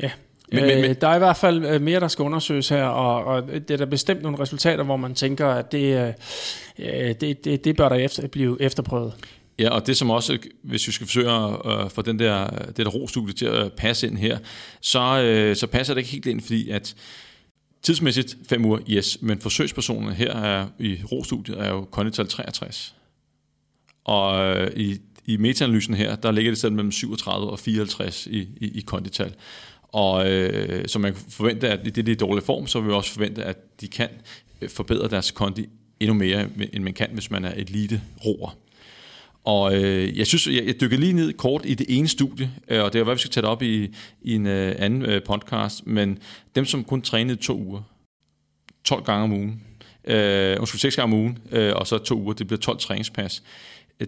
[0.00, 0.10] Ja,
[0.52, 2.84] men, men, men, øh, der er i hvert fald øh, mere, der skal undersøges her,
[2.84, 6.14] og, og det er der bestemt nogle resultater, hvor man tænker, at det,
[6.78, 9.14] øh, det, det, det bør der efter, blive efterprøvet.
[9.58, 12.76] Ja, og det som også, hvis vi skal forsøge at øh, få den der, det
[12.76, 14.38] der ro-studie til at passe ind her,
[14.80, 16.94] så, øh, så passer det ikke helt ind, fordi at
[17.82, 22.94] tidsmæssigt fem uger, yes, men forsøgspersonerne her er, i ro-studiet er jo kondital 63.
[24.04, 28.38] Og øh, i, i metaanalysen her, der ligger det selv mellem 37 og 54 i,
[28.38, 29.34] i, i kondital.
[29.82, 32.88] Og øh, så man kan forvente, at i det, det er dårlig form, så vil
[32.88, 34.08] vi også forvente, at de kan
[34.60, 35.68] øh, forbedre deres kondi
[36.00, 38.56] endnu mere, end man kan, hvis man er elite roer.
[39.44, 42.84] Og øh, jeg synes, jeg, jeg dykkede lige ned kort i det ene studie, øh,
[42.84, 45.22] og det er hvad vi skal tage det op i, i en øh, anden øh,
[45.22, 46.18] podcast, men
[46.54, 47.82] dem, som kun trænede to uger,
[48.84, 49.62] 12 gange om ugen,
[50.04, 53.42] øh, undskyld, 6 gange om ugen, øh, og så to uger, det bliver 12 træningspas,
[54.00, 54.06] øh,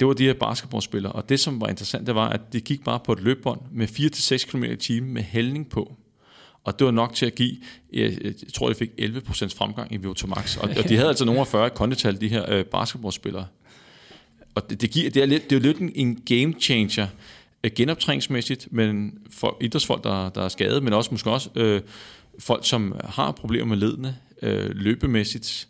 [0.00, 2.84] det var de her basketballspillere, og det, som var interessant, det var, at de gik
[2.84, 5.96] bare på et løbbånd med 4-6 km i timen med hældning på.
[6.64, 7.56] Og det var nok til at give,
[7.92, 10.56] jeg, jeg tror, jeg fik 11% fremgang i VO2 max.
[10.56, 13.46] Og, og de havde altså nogle af 40 kondital, de her øh, basketballspillere
[14.54, 17.06] og det, det, giver, det, er lidt, det er lidt en, game changer,
[17.64, 21.80] øh, genoptræningsmæssigt, men for idrætsfolk, der, der er skadet, men også måske også øh,
[22.38, 25.68] folk, som har problemer med ledene, øh, løbemæssigt,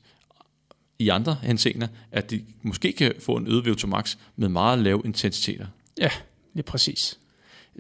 [1.03, 5.03] i andre henseender, at de måske kan få en øget VO2 max med meget lave
[5.05, 5.67] intensiteter.
[5.99, 6.11] Ja,
[6.53, 7.19] det er præcis.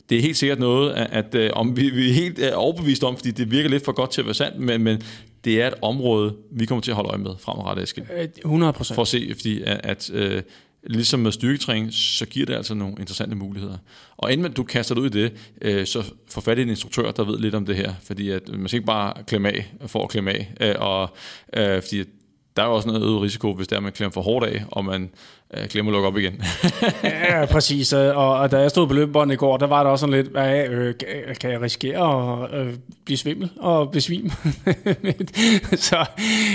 [0.08, 3.04] Det er helt sikkert noget, at, at øh, om vi, vi er helt er overbevist
[3.04, 5.02] om, fordi det virker lidt for godt til at være sandt, men, men
[5.44, 8.06] det er et område, vi kommer til at holde øje med fremadrettet, Eskild.
[8.38, 8.94] 100 procent.
[8.94, 10.42] For at se, fordi at, at øh,
[10.84, 13.78] ligesom med styrketræning, så giver det altså nogle interessante muligheder.
[14.16, 17.10] Og inden du kaster dig ud i det, øh, så få fat i en instruktør,
[17.10, 20.02] der ved lidt om det her, fordi at man skal ikke bare klemme af for
[20.02, 21.16] at klemme af, øh, og,
[21.56, 22.04] øh, fordi
[22.56, 24.46] der er jo også noget øget risiko, hvis det er, at man klemmer for hårdt
[24.46, 25.10] af, og man
[25.54, 26.42] øh, glemmer at lukke op igen.
[27.04, 27.92] ja, præcis.
[27.92, 30.14] Øh, og, og da jeg stod på løbebåndet i går, der var der også sådan
[30.14, 32.74] lidt, hvad, øh, øh kan jeg risikere at øh,
[33.04, 34.30] blive svimmel og besvime?
[35.88, 36.06] så,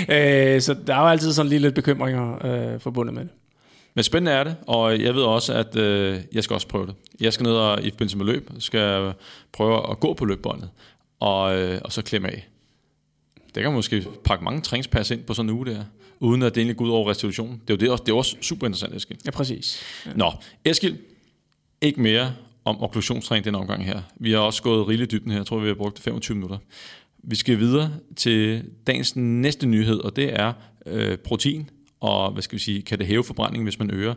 [0.08, 3.30] øh, så der er jo altid sådan lige lidt bekymringer øh, forbundet med det.
[3.94, 6.94] Men spændende er det, og jeg ved også, at øh, jeg skal også prøve det.
[7.20, 9.12] Jeg skal ned og i forbindelse med løb, skal
[9.52, 10.70] prøve at gå på løbbåndet,
[11.20, 12.48] og, øh, og så klemme af.
[13.54, 15.84] Det kan måske pakke mange træningspas ind på sådan en uge der,
[16.20, 17.60] uden at det egentlig går ud over restitution.
[17.68, 19.18] Det er jo det også, det er også super interessant, Eskild.
[19.26, 19.82] Ja, præcis.
[20.06, 20.10] Ja.
[20.14, 20.32] Nå,
[20.64, 20.96] Eskild,
[21.80, 22.34] ikke mere
[22.64, 24.02] om okklusionstræning den omgang her.
[24.16, 25.38] Vi har også gået rigeligt dybden her.
[25.38, 26.58] Jeg tror, vi har brugt 25 minutter.
[27.22, 30.52] Vi skal videre til dagens næste nyhed, og det er
[30.86, 31.70] øh, protein,
[32.00, 34.14] og hvad skal vi sige, kan det hæve forbrændingen, hvis man øger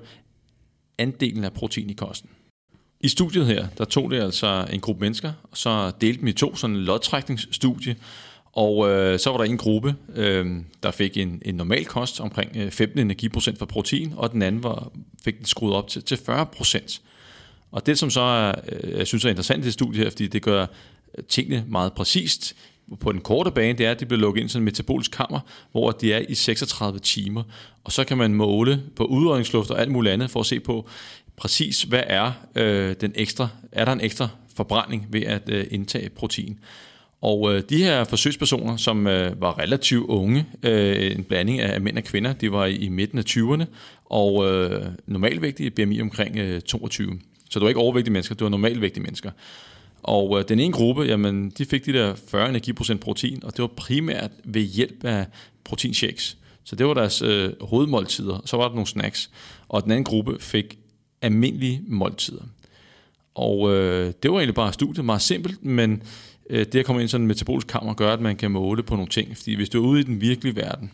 [0.97, 2.29] andelen af protein i kosten.
[2.99, 6.33] I studiet her, der tog det altså en gruppe mennesker, og så delte dem i
[6.33, 7.95] to, sådan en lodtrækningsstudie,
[8.53, 12.51] og øh, så var der en gruppe, øh, der fik en, en normal kost omkring
[12.55, 14.91] øh, 15 energiprocent for protein, og den anden var,
[15.23, 17.01] fik den skruet op til, til 40 procent.
[17.71, 20.27] Og det, som så er, øh, jeg synes er interessant i det studie her, fordi
[20.27, 20.65] det gør
[21.17, 22.55] øh, tingene meget præcist,
[22.99, 25.11] på den korte bane, det er, at de bliver lukket ind i sådan en metabolisk
[25.11, 25.39] kammer,
[25.71, 27.43] hvor de er i 36 timer.
[27.83, 30.87] Og så kan man måle på udåndingsluft og alt muligt andet for at se på
[31.35, 36.09] præcis, hvad er øh, den ekstra, er der en ekstra forbrænding ved at øh, indtage
[36.09, 36.59] protein.
[37.21, 41.97] Og øh, de her forsøgspersoner, som øh, var relativt unge, øh, en blanding af mænd
[41.97, 43.65] og kvinder, de var i, i midten af 20'erne,
[44.05, 47.19] og øh, normalvægtige BMI omkring øh, 22.
[47.49, 49.31] Så det var ikke overvægtige mennesker, det var normalvægtige mennesker.
[50.03, 53.61] Og øh, den ene gruppe, jamen, de fik de der 40 energiprocent protein, og det
[53.61, 55.25] var primært ved hjælp af
[55.63, 56.37] proteinshakes.
[56.63, 59.29] Så det var deres øh, hovedmåltider, så var der nogle snacks.
[59.67, 60.77] Og den anden gruppe fik
[61.21, 62.43] almindelige måltider.
[63.35, 66.03] Og øh, det var egentlig bare studiet, meget simpelt, men
[66.49, 68.83] øh, det at komme ind i sådan en metabolisk kammer gør, at man kan måle
[68.83, 69.37] på nogle ting.
[69.37, 70.91] Fordi hvis du er ude i den virkelige verden,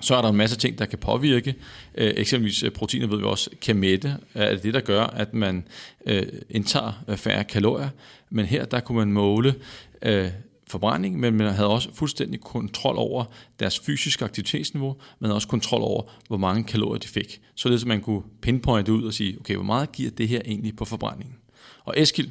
[0.00, 1.54] så er der en masse ting, der kan påvirke.
[1.94, 4.16] Øh, eksempelvis øh, proteiner ved vi også kan mætte.
[4.34, 5.64] Er det det, der gør, at man
[6.06, 7.88] øh, indtager øh, færre kalorier.
[8.30, 9.54] Men her der kunne man måle
[10.02, 10.28] øh,
[10.68, 13.24] forbrænding, men man havde også fuldstændig kontrol over
[13.60, 17.40] deres fysiske aktivitetsniveau, men også kontrol over, hvor mange kalorier de fik.
[17.54, 20.76] Således at man kunne pinpointe ud og sige, okay, hvor meget giver det her egentlig
[20.76, 21.36] på forbrændingen?
[21.84, 22.28] Og Eskild,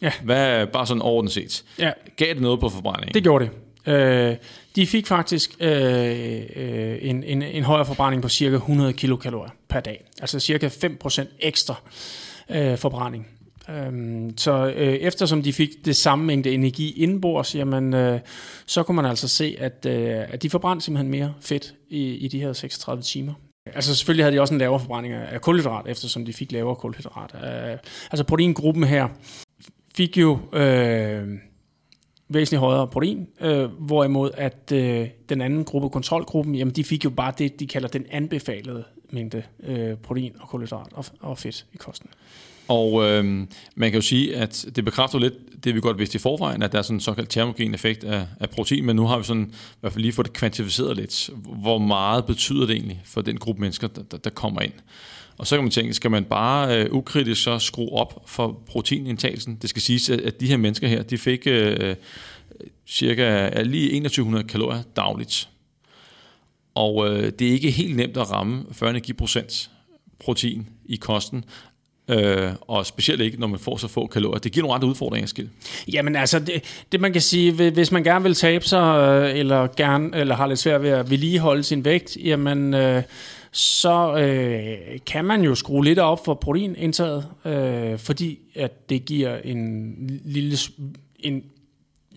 [0.00, 0.12] ja.
[0.24, 1.92] hvad bare sådan ordentligt set, ja.
[2.16, 3.14] gav det noget på forbrændingen?
[3.14, 3.52] Det gjorde det.
[3.86, 4.36] Øh,
[4.76, 9.80] de fik faktisk øh, øh, en, en, en højere forbrænding på cirka 100 kilokalorier per
[9.80, 10.04] dag.
[10.20, 11.74] Altså cirka 5% ekstra
[12.50, 13.26] øh, forbrænding.
[13.68, 18.20] Øhm, så øh, eftersom de fik det samme mængde energi indbords, jamen, øh,
[18.66, 22.28] så kunne man altså se, at, øh, at de forbrændte simpelthen mere fedt i, i
[22.28, 23.32] de her 36 timer.
[23.66, 27.34] Altså selvfølgelig havde de også en lavere forbrænding af kulhydrat, eftersom de fik lavere kulhydrat.
[27.34, 27.78] Øh,
[28.10, 29.08] altså proteingruppen her
[29.94, 31.28] fik jo øh,
[32.28, 37.10] væsentligt højere protein, øh, hvorimod at øh, den anden gruppe, kontrolgruppen, jamen de fik jo
[37.10, 41.76] bare det, de kalder den anbefalede mængde øh, protein og kulhydrat og, og fedt i
[41.76, 42.10] kosten.
[42.68, 43.24] Og øh,
[43.74, 46.72] man kan jo sige, at det bekræfter lidt det, vi godt vidste i forvejen, at
[46.72, 49.42] der er sådan en såkaldt termogen effekt af, af protein, men nu har vi sådan
[49.52, 51.30] i hvert fald lige fået det kvantificeret lidt.
[51.62, 54.72] Hvor meget betyder det egentlig for den gruppe mennesker, der, der, der kommer ind?
[55.42, 59.58] Og så kan man tænke, skal man bare øh, ukritisk så skrue op for proteinindtagelsen?
[59.62, 61.96] Det skal siges, at de her mennesker her, de fik øh,
[62.86, 65.48] cirka lige 2100 kalorier dagligt.
[66.74, 69.70] Og øh, det er ikke helt nemt at ramme 40 energiprocent
[70.18, 71.44] protein i kosten,
[72.12, 74.38] Øh, og specielt ikke, når man får så få kalorier.
[74.38, 75.48] Det giver nogle andre udfordringer, Skil.
[75.92, 79.66] Jamen altså, det, det man kan sige, hvis man gerne vil tabe sig, øh, eller,
[79.76, 82.74] gerne, eller har lidt svært ved at vedligeholde sin vægt, jamen...
[82.74, 83.02] Øh,
[83.54, 89.36] så øh, kan man jo skrue lidt op for proteinindtaget, øh, fordi at det giver
[89.36, 89.94] en
[90.24, 90.58] lille,
[91.20, 91.42] en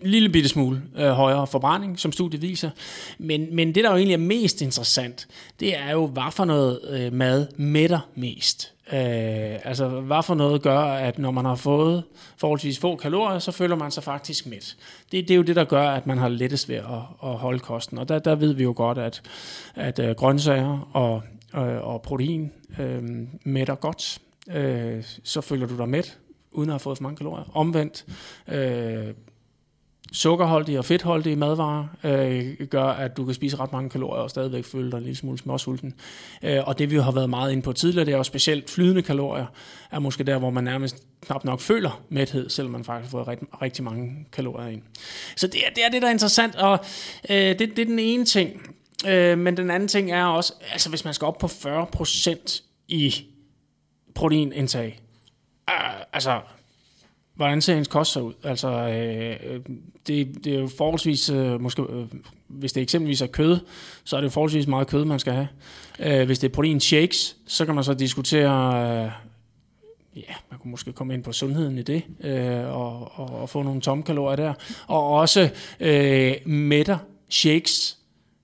[0.02, 2.70] lille bitte smule øh, højere forbrænding, som studiet viser.
[3.18, 5.26] Men, men det, der jo egentlig er mest interessant,
[5.60, 8.72] det er jo, hvad for noget øh, mad mætter mest.
[8.92, 12.04] Øh, altså, hvad for noget gør, at når man har fået
[12.36, 14.76] forholdsvis få kalorier, så føler man sig faktisk mæt.
[15.12, 16.84] Det, det er jo det, der gør, at man har lettest ved at,
[17.22, 17.98] at holde kosten.
[17.98, 19.22] Og der, der ved vi jo godt, at,
[19.74, 21.22] at øh, grøntsager og,
[21.54, 23.02] øh, og protein øh,
[23.44, 24.18] mætter godt.
[24.50, 26.18] Øh, så føler du dig mæt,
[26.52, 27.50] uden at have fået for mange kalorier.
[27.54, 28.06] Omvendt,
[28.48, 29.14] øh,
[30.12, 34.64] sukkerholdige og fedtholdige madvarer øh, gør, at du kan spise ret mange kalorier og stadigvæk
[34.64, 35.94] føle dig en lille smule småsulten.
[36.42, 39.02] Øh, og det vi har været meget inde på tidligere, det er jo specielt flydende
[39.02, 39.46] kalorier,
[39.90, 43.28] er måske der, hvor man nærmest knap nok føler mæthed, selvom man faktisk har fået
[43.28, 44.82] rigtig, rigtig mange kalorier ind.
[45.36, 46.78] Så det er det, er det der er interessant, og
[47.30, 48.76] øh, det, det er den ene ting.
[49.06, 53.14] Øh, men den anden ting er også, altså hvis man skal op på 40% i
[54.14, 55.00] proteinindtag,
[55.70, 56.40] øh, altså
[57.36, 58.32] hvordan ser ens kost så ud?
[58.42, 59.60] Altså, øh,
[60.06, 62.06] det, det er jo forholdsvis, øh, måske, øh,
[62.48, 63.58] hvis det eksempelvis er kød,
[64.04, 65.48] så er det forholdsvis meget kød, man skal have.
[65.98, 69.10] Øh, hvis det er protein shakes, så kan man så diskutere, øh,
[70.16, 73.62] ja, man kunne måske komme ind på sundheden i det, øh, og, og, og få
[73.62, 74.54] nogle tomme kalorier der.
[74.86, 77.98] Og også øh, mætter shakes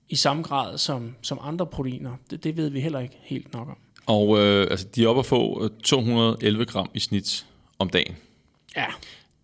[0.09, 2.11] i samme grad som, som andre proteiner.
[2.29, 3.77] Det, det ved vi heller ikke helt nok om.
[4.05, 7.45] Og øh, altså, de er oppe at få øh, 211 gram i snit
[7.79, 8.15] om dagen.
[8.75, 8.85] Ja.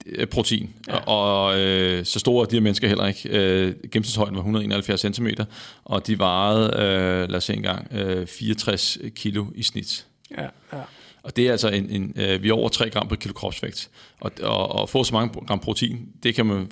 [0.06, 0.74] Øh, protein.
[0.88, 0.96] Ja.
[0.96, 3.30] Og øh, så store er de her mennesker heller ikke.
[3.30, 5.28] Øh, gennemsnitshøjden var 171 cm,
[5.86, 10.06] og de vejede, øh, lad os se engang, øh, 64 kilo i snit.
[10.38, 10.82] Ja, ja.
[11.24, 13.90] Og det er altså en, en øh, vi er over 3 gram per kilo kropsvægt.
[14.20, 16.72] Og, og, og få så mange gram protein, det kan man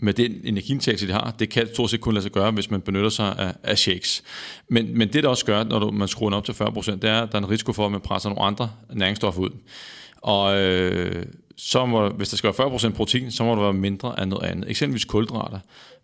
[0.00, 2.80] med den energiindtagelse, de har, det kan stort set kun lade sig gøre, hvis man
[2.80, 4.22] benytter sig af, af shakes.
[4.68, 7.04] Men, men det, der også gør, når du, man skruer den op til 40%, det
[7.04, 9.50] er, at der er en risiko for, at man presser nogle andre næringsstoffer ud.
[10.16, 11.26] Og øh,
[11.58, 14.50] så må, hvis der skal være 40% protein, så må der være mindre af noget
[14.50, 14.70] andet.
[14.70, 15.58] Eksempelvis kulhydrater.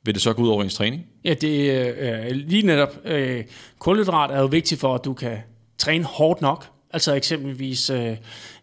[0.05, 1.07] Vil det så gå ud over ens træning?
[1.25, 2.97] Ja, det er øh, lige netop.
[3.05, 3.45] Øh,
[3.79, 5.39] kulhydrat er jo vigtigt for, at du kan
[5.79, 6.67] træne hårdt nok.
[6.91, 8.17] Altså eksempelvis, øh,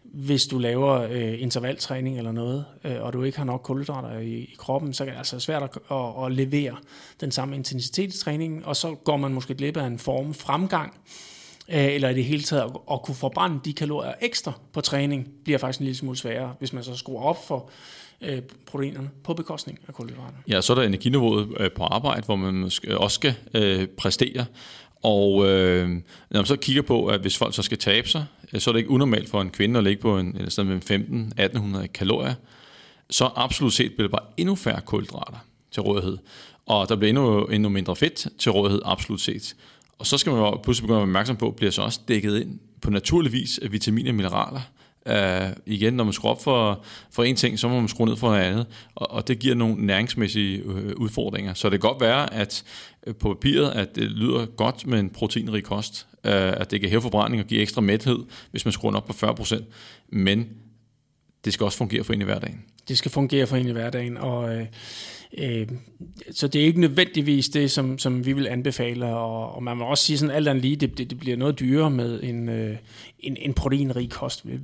[0.04, 4.32] hvis du laver øh, intervaltræning eller noget, øh, og du ikke har nok kulhydrater i,
[4.32, 6.76] i kroppen, så er det altså svært at, at, at levere
[7.20, 10.94] den samme intensitet i træningen, og så går man måske glip af en form fremgang,
[11.72, 15.28] Øh, eller i det hele taget at, at kunne forbrænde de kalorier ekstra på træning,
[15.44, 17.70] bliver faktisk en lille smule sværere, hvis man så skruer op for
[18.20, 20.36] øh, proteinerne på bekostning af kulhydrater.
[20.48, 24.44] Ja, så er der energiniveauet øh, på arbejde, hvor man øh, også skal øh, præstere,
[25.02, 25.88] og øh,
[26.30, 28.72] når man så kigger på, at hvis folk så skal tabe sig, øh, så er
[28.72, 32.34] det ikke unormalt for en kvinde at ligge på en, eller sted mellem 15-1800 kalorier.
[33.10, 36.18] Så absolut set bliver det bare endnu færre kulhydrater til rådighed.
[36.66, 39.54] Og der bliver endnu, endnu mindre fedt til rådighed, absolut set.
[39.98, 42.40] Og så skal man jo pludselig begynde at være opmærksom på, bliver så også dækket
[42.40, 44.60] ind på naturlig vis af vitaminer og mineraler.
[45.10, 48.16] Uh, igen, når man skruer op for, for en ting, så må man skrue ned
[48.16, 51.54] for noget andet, og, og det giver nogle næringsmæssige uh, udfordringer.
[51.54, 52.64] Så det kan godt være, at
[53.06, 56.90] uh, på papiret, at det lyder godt med en proteinrig kost, uh, at det kan
[56.90, 58.18] hæve forbrænding og give ekstra mæthed,
[58.50, 59.62] hvis man skruer op på 40%,
[60.08, 60.48] men
[61.44, 62.64] det skal også fungere for en i hverdagen.
[62.88, 64.66] Det skal fungere for en i hverdagen, og øh,
[65.38, 65.68] øh,
[66.30, 69.84] så det er ikke nødvendigvis det, som, som vi vil anbefale, og, og man må
[69.84, 72.76] også sige sådan alt andet lige, det, det, det bliver noget dyrere med en, øh,
[73.20, 74.60] en, en proteinrig kost, vil,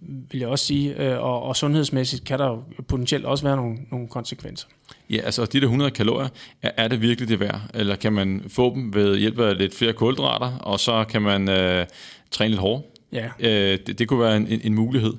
[0.00, 3.78] vil jeg også sige, øh, og, og sundhedsmæssigt kan der jo potentielt også være nogle,
[3.90, 4.66] nogle konsekvenser.
[5.10, 6.28] Ja, altså de der 100 kalorier,
[6.62, 7.60] er, er det virkelig det værd?
[7.74, 11.48] Eller kan man få dem ved hjælp af lidt flere kulhydrater, og så kan man
[11.48, 11.86] øh,
[12.30, 12.82] træne lidt hårdere?
[13.12, 13.28] Ja.
[13.40, 15.12] Øh, det, det kunne være en, en, en mulighed.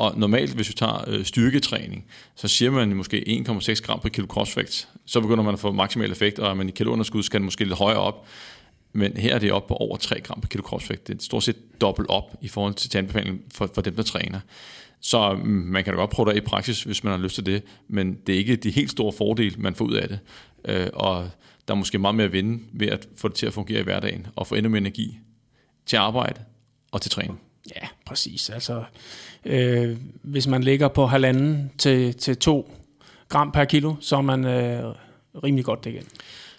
[0.00, 4.26] Og normalt, hvis vi tager øh, styrketræning, så siger man måske 1,6 gram per kilo
[4.26, 4.88] kropsvægt.
[5.06, 7.78] Så begynder man at få maksimal effekt, og man i kalorunderskud skal den måske lidt
[7.78, 8.26] højere op.
[8.92, 11.08] Men her er det op på over 3 gram per kilo kropsvægt.
[11.08, 14.40] Det er stort set dobbelt op i forhold til anbefalingen for, for dem, der træner.
[15.00, 17.46] Så mm, man kan da godt prøve det i praksis, hvis man har lyst til
[17.46, 20.18] det, men det er ikke de helt store fordele, man får ud af det.
[20.64, 21.30] Øh, og
[21.68, 23.84] der er måske meget mere at vinde ved at få det til at fungere i
[23.84, 25.18] hverdagen, og få endnu mere energi
[25.86, 26.40] til arbejde
[26.92, 27.40] og til træning.
[27.76, 28.50] Ja, præcis.
[28.50, 28.84] Altså,
[29.44, 32.74] øh, hvis man ligger på halvanden til, til to
[33.28, 34.94] gram per kilo, så er man øh,
[35.44, 36.06] rimelig godt dækket.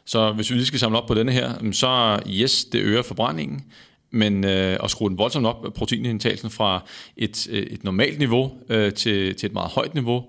[0.05, 3.65] Så hvis vi lige skal samle op på denne her, så yes, det øger forbrændingen,
[4.11, 6.83] men øh, at skrue den voldsomt op, proteinindtagelsen fra
[7.17, 10.25] et, øh, et normalt niveau øh, til, til et meget højt niveau,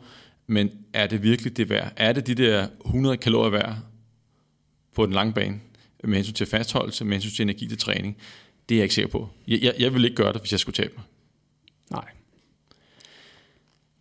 [0.47, 1.93] men er det virkelig det værd?
[1.97, 3.77] Er det de der 100 kalorier værd
[4.95, 5.61] på den lange bane
[6.05, 8.17] med hensyn til fastholdelse, med hensyn til energi til træning?
[8.69, 9.29] Det er jeg ikke sikker på.
[9.49, 11.05] Jeg, jeg, jeg vil ikke gøre det, hvis jeg skulle tabe mig.
[11.91, 12.05] Nej.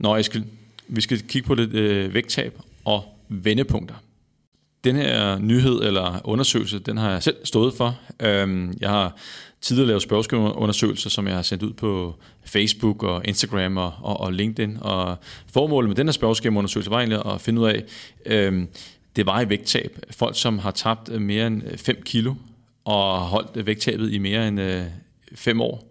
[0.02, 0.44] Nå, Eskild,
[0.88, 3.96] vi skal kigge på lidt øh, vægttab og vendepunkter.
[4.84, 8.00] Den her nyhed eller undersøgelse, den har jeg selv stået for.
[8.20, 9.16] Øhm, jeg har
[9.62, 14.34] tidligere lavet spørgeskemaundersøgelser, som jeg har sendt ud på Facebook og Instagram og, og, og
[14.34, 14.78] LinkedIn.
[14.82, 15.18] Og
[15.54, 17.84] formålet med den her spørgeskemaundersøgelse var egentlig at finde ud af,
[18.26, 18.68] øhm,
[19.16, 20.00] det var i vægttab.
[20.12, 22.34] Folk, som har tabt mere end 5 kilo
[22.86, 24.84] og holdt vægttabet i mere end øh,
[25.36, 25.91] 5 år.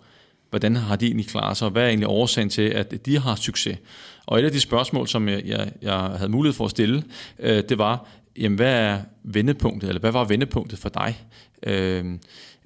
[0.50, 3.34] Hvordan har de egentlig klaret sig, og hvad er egentlig årsagen til, at de har
[3.34, 3.78] succes?
[4.26, 7.04] Og et af de spørgsmål, som jeg, jeg, jeg havde mulighed for at stille,
[7.38, 11.18] øh, det var, jamen, hvad er vendepunktet, eller hvad var vendepunktet for dig?
[11.62, 12.04] Øh,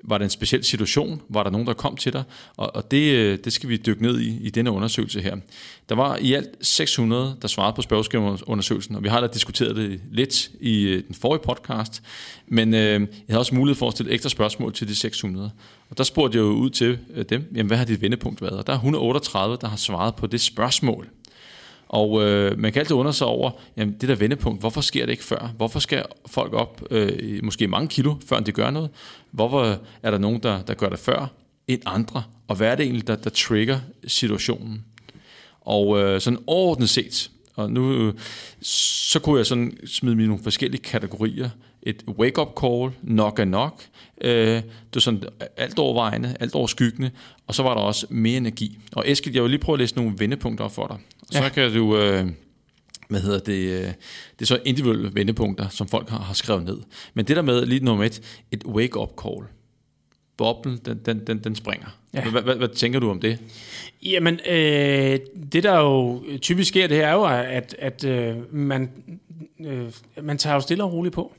[0.06, 1.22] var det en speciel situation?
[1.28, 2.22] Var der nogen, der kom til dig?
[2.56, 5.36] Og, og det, øh, det skal vi dykke ned i i denne undersøgelse her.
[5.88, 10.00] Der var i alt 600, der svarede på spørgeskemaundersøgelsen, og vi har da diskuteret det
[10.10, 12.02] lidt i øh, den forrige podcast,
[12.46, 15.50] men øh, jeg havde også mulighed for at stille ekstra spørgsmål til de 600.
[15.90, 18.58] Og der spurgte jeg jo ud til øh, dem, jamen, hvad har dit vendepunkt været?
[18.58, 21.08] Og der er 138, der har svaret på det spørgsmål.
[21.88, 25.12] Og øh, man kan altid undre sig over, jamen det der vendepunkt, hvorfor sker det
[25.12, 25.52] ikke før?
[25.56, 28.90] Hvorfor skal folk op øh, måske mange kilo, før de gør noget?
[29.30, 31.26] Hvorfor er der nogen, der, der gør det før
[31.68, 32.22] end andre?
[32.48, 34.84] Og hvad er det egentlig, der, der trigger situationen?
[35.60, 38.14] Og øh, sådan overordnet set, og nu øh,
[38.62, 41.50] så kunne jeg sådan smide mine nogle forskellige kategorier.
[41.86, 43.82] Et wake-up call, nok er nok.
[44.20, 44.64] Øh, det
[44.94, 45.22] var sådan
[45.56, 47.10] alt overvejende, alt overskyggende.
[47.46, 48.78] Og så var der også mere energi.
[48.92, 50.96] Og Eskild, jeg vil lige prøve at læse nogle vendepunkter op for dig.
[51.30, 51.48] Så Ja.
[51.48, 51.96] kan du...
[51.98, 52.26] Øh,
[53.08, 56.78] hvad hedder det, øh, det er så individuelle vendepunkter, som folk har, har skrevet ned.
[57.14, 58.22] Men det der med, lige nummer et,
[58.52, 59.46] et wake-up call.
[60.36, 61.86] Boblen, den, den, den, den springer.
[62.14, 62.30] Ja.
[62.30, 63.38] Hvad, hvad, hvad tænker du om det?
[64.02, 65.18] Jamen, øh,
[65.52, 68.90] det der jo typisk sker, det er jo, at, at øh, man,
[69.66, 69.86] øh,
[70.22, 71.32] man tager jo stille og roligt på.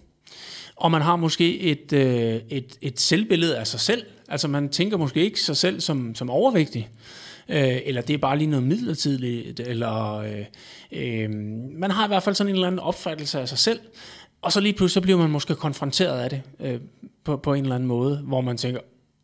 [0.75, 4.03] Og man har måske et, øh, et, et selvbillede af sig selv.
[4.27, 6.89] Altså man tænker måske ikke sig selv som, som overvægtig.
[7.49, 9.59] Øh, eller det er bare lige noget midlertidigt.
[9.59, 10.45] Eller øh,
[10.91, 11.29] øh,
[11.71, 13.79] man har i hvert fald sådan en eller anden opfattelse af sig selv.
[14.41, 16.79] Og så lige pludselig så bliver man måske konfronteret af det øh,
[17.23, 18.79] på, på en eller anden måde, hvor man tænker,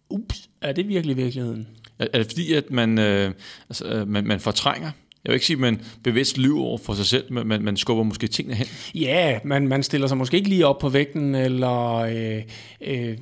[0.09, 1.67] ups, er det virkelig virkeligheden?
[1.99, 3.33] Er er det fordi, at man, øh,
[3.69, 4.91] altså, øh, man, man fortrænger?
[5.23, 7.77] Jeg vil ikke sige, at man bevidst lyver over for sig selv, men man, man
[7.77, 8.67] skubber måske tingene hen.
[8.95, 12.41] Ja, man, man stiller sig måske ikke lige op på vægten, eller øh,
[12.81, 13.17] øh,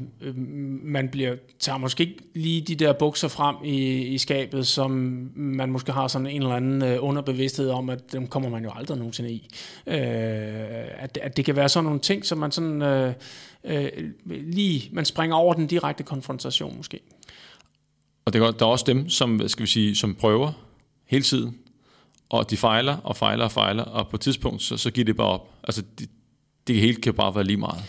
[0.83, 4.91] man bliver, tager måske ikke lige de der bukser frem i, i skabet, som
[5.35, 8.71] man måske har sådan en eller anden øh, underbevidsthed om, at dem kommer man jo
[8.75, 9.47] aldrig nogensinde i.
[9.87, 9.95] Øh,
[10.97, 13.13] at, at det kan være sådan nogle ting, som man sådan øh,
[13.63, 13.89] øh,
[14.25, 16.99] lige, man springer over den direkte konfrontation måske.
[18.25, 20.51] Og det er, der er også dem, som, skal vi sige, som prøver
[21.05, 21.55] hele tiden,
[22.29, 25.15] og de fejler og fejler og fejler, og på et tidspunkt, så, så giver det
[25.17, 25.49] bare op.
[25.63, 26.09] Altså, det,
[26.67, 27.83] det hele kan bare være lige meget.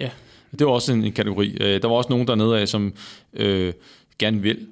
[0.00, 0.10] Ja.
[0.58, 1.56] Det var også en, en kategori.
[1.60, 2.94] Øh, Der var også nogen dernede af, som
[3.32, 3.72] øh,
[4.18, 4.66] gerne vil,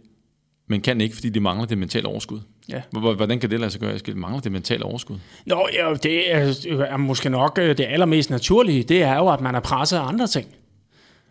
[0.69, 2.41] men kan ikke, fordi de mangler det mentale overskud.
[2.69, 2.83] Ja.
[2.91, 4.17] Hvor- Hvordan kan det lade sig gøre, Eskild?
[4.17, 5.17] Mangler det mentale overskud?
[5.47, 6.55] Nå, ja, det er,
[6.89, 10.03] er måske nok øh, det allermest naturlige, det er jo, at man er presset af
[10.09, 10.47] andre ting.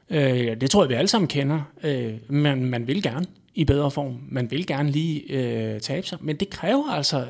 [0.09, 1.61] Øh, det tror jeg, vi alle sammen kender.
[1.83, 3.25] Øh, men man vil gerne
[3.55, 4.17] i bedre form.
[4.29, 6.17] Man vil gerne lige øh, tabe sig.
[6.21, 7.25] Men det kræver altså,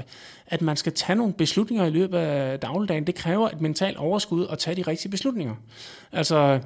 [0.48, 3.08] at man skal tage nogle beslutninger i løbet af dagligdagen.
[3.08, 5.56] Det kræver et mentalt overskud at tage de rigtige beslutninger.
[6.12, 6.60] Altså,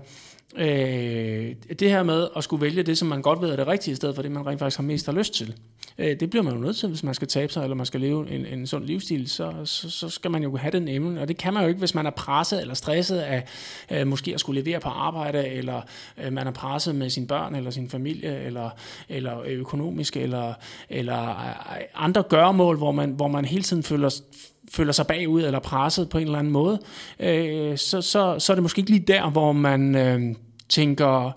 [0.57, 3.91] øh, det her med at skulle vælge det, som man godt ved er det rigtige,
[3.91, 5.55] i stedet for det, man rent faktisk har mest har lyst til.
[5.97, 8.01] Øh, det bliver man jo nødt til, hvis man skal tabe sig, eller man skal
[8.01, 11.27] leve en, en sund livsstil, så, så, så skal man jo have den emne, og
[11.27, 13.43] det kan man jo ikke, hvis man er presset eller stresset af
[13.91, 15.81] øh, måske at skulle levere på arbejde, eller
[16.23, 18.69] øh, man er presset med sine børn, eller sin familie, eller,
[19.09, 20.53] eller økonomisk, eller,
[20.89, 24.21] eller øh, andre gøremål, hvor man, hvor man hele tiden føler,
[24.71, 26.79] føler sig bagud eller presset på en eller anden måde,
[27.19, 30.35] øh, så, så, så er det måske ikke lige der, hvor man øh,
[30.69, 31.31] tænker,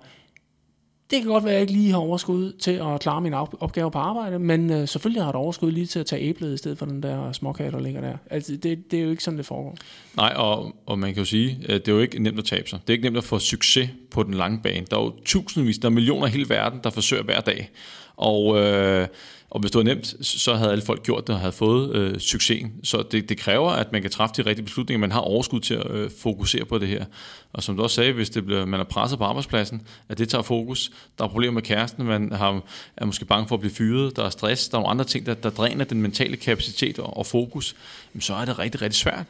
[1.11, 3.73] det kan godt være, at jeg ikke lige har overskud til at klare min op-
[3.93, 6.57] på arbejde, men øh, selvfølgelig har jeg et overskud lige til at tage æblet i
[6.57, 8.17] stedet for den der småkage, der ligger der.
[8.31, 9.77] Altså, det, det er jo ikke sådan, det foregår.
[10.17, 12.69] Nej, og, og man kan jo sige, at det er jo ikke nemt at tabe
[12.69, 12.79] sig.
[12.81, 14.87] Det er ikke nemt at få succes på den lange bane.
[14.91, 17.71] Der er jo tusindvis, der er millioner i hele verden, der forsøger hver dag.
[18.17, 19.09] Og, øh,
[19.51, 22.19] og hvis det var nemt, så havde alle folk gjort det og havde fået øh,
[22.19, 22.73] succesen.
[22.85, 25.01] Så det, det kræver, at man kan træffe de rigtige beslutninger.
[25.01, 27.05] Man har overskud til at øh, fokusere på det her.
[27.53, 30.29] Og som du også sagde, hvis det bliver, man er presset på arbejdspladsen, at det
[30.29, 30.91] tager fokus.
[31.19, 32.63] Der er problemer med kæresten, man har,
[32.97, 35.27] er måske bange for at blive fyret, der er stress, der er nogle andre ting,
[35.27, 37.77] der, der dræner den mentale kapacitet og, og fokus,
[38.15, 39.27] jamen, så er det rigtig, rigtig svært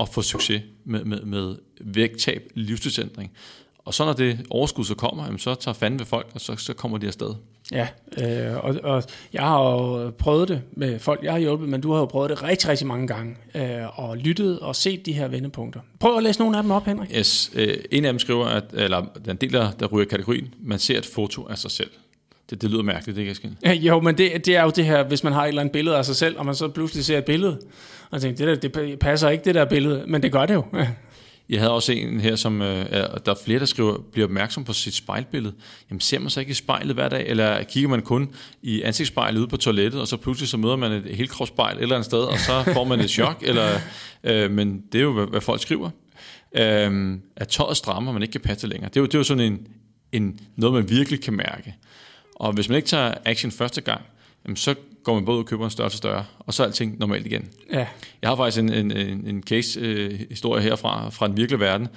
[0.00, 3.30] at få succes med, med, med vægttab, livsstilsændring.
[3.84, 6.56] Og så når det overskud så kommer, jamen, så tager fanden ved folk, og så,
[6.56, 7.34] så kommer de afsted.
[7.72, 11.80] Ja, øh, og, og jeg har jo prøvet det med folk, jeg har hjulpet, men
[11.80, 15.12] du har jo prøvet det rigtig, rigtig mange gange, øh, og lyttet og set de
[15.12, 15.80] her vendepunkter.
[16.00, 17.10] Prøv at læse nogle af dem op, Henrik.
[17.16, 20.78] Yes, øh, en af dem skriver, at, eller den del, der, der ryger kategorien, man
[20.78, 21.90] ser et foto af sig selv.
[22.50, 24.84] Det, det lyder mærkeligt, det kan jeg Ja, Jo, men det, det er jo det
[24.84, 27.04] her, hvis man har et eller andet billede af sig selv, og man så pludselig
[27.04, 27.58] ser et billede,
[28.10, 30.64] og tænker, det der, det passer ikke, det der billede, men det gør det jo.
[31.48, 34.64] Jeg havde også en her, som øh, er- der er flere, der skriver, bliver opmærksom
[34.64, 35.54] på sit spejlbillede.
[35.90, 39.38] Jamen ser man så ikke i spejlet hver dag, eller kigger man kun i ansigtsspejlet
[39.40, 42.18] ude på toilettet, og så pludselig så møder man et helkropsspejl et eller andet sted,
[42.18, 43.78] og så får man et chok, eller,
[44.24, 45.90] øh, men det er jo, hvad, hvad folk skriver.
[46.56, 48.88] Øh, at tøjet strammer, man ikke kan passe længere.
[48.88, 49.66] Det er jo, det er jo sådan en,
[50.12, 51.74] en, noget, man virkelig kan mærke.
[52.36, 54.00] Og hvis man ikke tager action første gang,
[54.44, 54.74] jamen, så
[55.04, 57.48] går man både og køber en større til større, og så er alting normalt igen.
[57.72, 57.86] Ja,
[58.22, 61.88] Jeg har faktisk en, en, en, en case-historie herfra, fra den virkelige verden.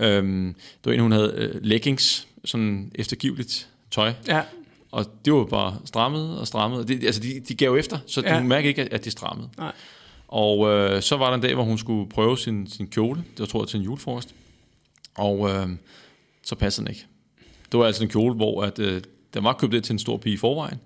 [0.00, 4.42] Øhm, det var en, hun havde øh, leggings, sådan eftergiveligt tøj, ja,
[4.90, 6.88] og det var bare strammet og strammet.
[6.88, 8.38] Det, altså, de, de gav efter, så Ja.
[8.38, 9.48] hun mærkede ikke, at, at de strammede.
[9.58, 9.72] Nej.
[10.28, 13.18] Og øh, så var der en dag, hvor hun skulle prøve sin, sin kjole.
[13.30, 14.34] Det var, tror jeg, til en julefrokost.
[15.14, 15.68] Og øh,
[16.42, 17.06] så passede den ikke.
[17.72, 19.02] Det var altså en kjole, hvor at, øh,
[19.34, 20.78] den var købt ind til en stor pige i forvejen,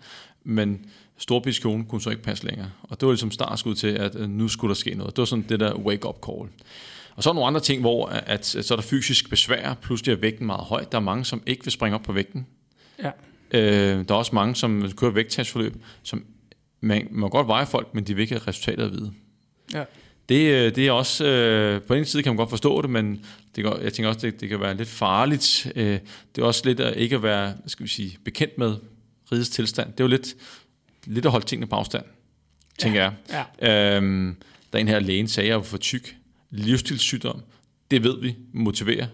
[0.44, 0.86] men
[1.18, 2.70] storpigskjolen kunne så ikke passe længere.
[2.82, 5.16] Og det var ligesom startskud til, at øh, nu skulle der ske noget.
[5.16, 6.48] Det var sådan det der wake-up call.
[7.16, 9.74] Og så er nogle andre ting, hvor at, at, at så er der fysisk besvær.
[9.74, 10.84] Pludselig er vægten meget høj.
[10.92, 12.46] Der er mange, som ikke vil springe op på vægten.
[13.02, 13.10] ja.
[13.50, 16.24] Øh, der er også mange, som kører vægttabsforløb, som
[16.80, 19.12] man må godt veje folk, men de vil ikke have resultater at vide.
[19.74, 19.84] Ja.
[20.28, 23.24] Det, øh, det er også, øh, på en side kan man godt forstå det, men
[23.56, 25.72] det, går, jeg tænker også, det, det kan være lidt farligt.
[25.76, 25.98] Øh,
[26.34, 28.76] det er også lidt at ikke at være, skal vi sige, bekendt med
[29.32, 29.92] rigets tilstand.
[29.92, 30.36] Det er jo lidt,
[31.04, 32.04] lidt at holde tingene på afstand,
[32.78, 33.44] tænker Ja.
[33.60, 33.96] jeg.
[33.96, 34.36] Øhm,
[34.72, 36.16] der er en her lægen sagde, at jeg var for tyk.
[36.50, 37.40] Livsstilssygdom,
[37.90, 39.06] det ved vi, motiverer.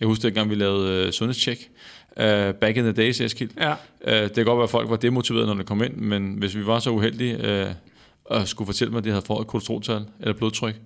[0.00, 1.70] Jeg husker, at gang vi lavede uh, sundhedstjek.
[2.16, 2.22] Uh,
[2.60, 3.50] back in the days, Eskild.
[3.60, 3.72] Ja.
[3.72, 6.56] Uh, det kan godt være, at folk var demotiverede, når de kom ind, men hvis
[6.56, 10.04] vi var så uheldige uh, at skulle fortælle mig, at de havde fået et kolesteroltal
[10.20, 10.80] eller blodtryk,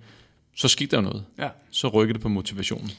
[0.55, 1.23] så skete der noget.
[1.39, 1.49] Ja.
[1.71, 2.91] Så rykkede det på motivationen.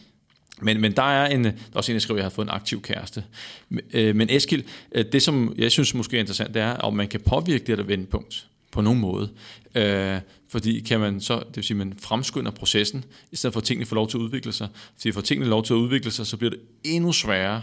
[0.60, 2.46] Men, men der er en, der er også en, der skriver, at jeg har fået
[2.46, 3.24] en aktiv kæreste.
[3.68, 6.94] Men, øh, men Eskild, øh, det som jeg synes måske er interessant, det er, om
[6.94, 9.30] man kan påvirke det der vendepunkt på nogen måde.
[9.74, 13.64] Øh, fordi kan man så, det vil sige, man fremskynder processen, i stedet for at
[13.64, 14.68] tingene får lov til at udvikle sig.
[14.96, 17.62] Fordi får tingene lov til at udvikle sig, så bliver det endnu sværere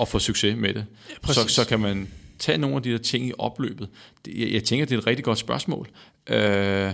[0.00, 0.86] at få succes med det.
[1.08, 1.52] Ja, så, præcis.
[1.52, 2.08] så kan man
[2.38, 3.88] tage nogle af de der ting i opløbet.
[4.24, 5.88] Det, jeg, jeg tænker, det er et rigtig godt spørgsmål.
[6.26, 6.92] Øh,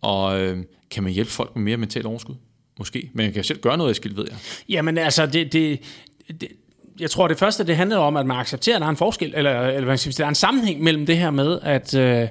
[0.00, 2.34] og øh, kan man hjælpe folk med mere mental overskud?
[2.78, 3.10] Måske.
[3.12, 4.36] Men jeg kan selv gøre noget, Eskild, ved jeg.
[4.68, 5.80] Jamen altså, det, det,
[6.40, 6.48] det,
[7.00, 9.32] jeg tror, det første, det handler om, at man accepterer, at der er en forskel,
[9.36, 11.94] eller, eller hvad skal man sige, der er en sammenhæng mellem det her med, at,
[11.94, 12.28] øh,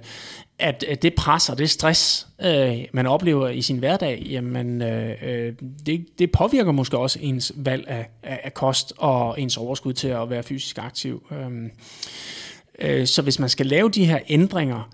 [0.60, 5.16] at, at det pres og det stress, øh, man oplever i sin hverdag, jamen, øh,
[5.22, 5.54] øh
[5.86, 10.08] det, det påvirker måske også ens valg af, af, af kost og ens overskud til
[10.08, 11.24] at være fysisk aktiv.
[11.32, 11.70] Øh,
[12.80, 14.90] Øh, så hvis man skal lave de her ændringer,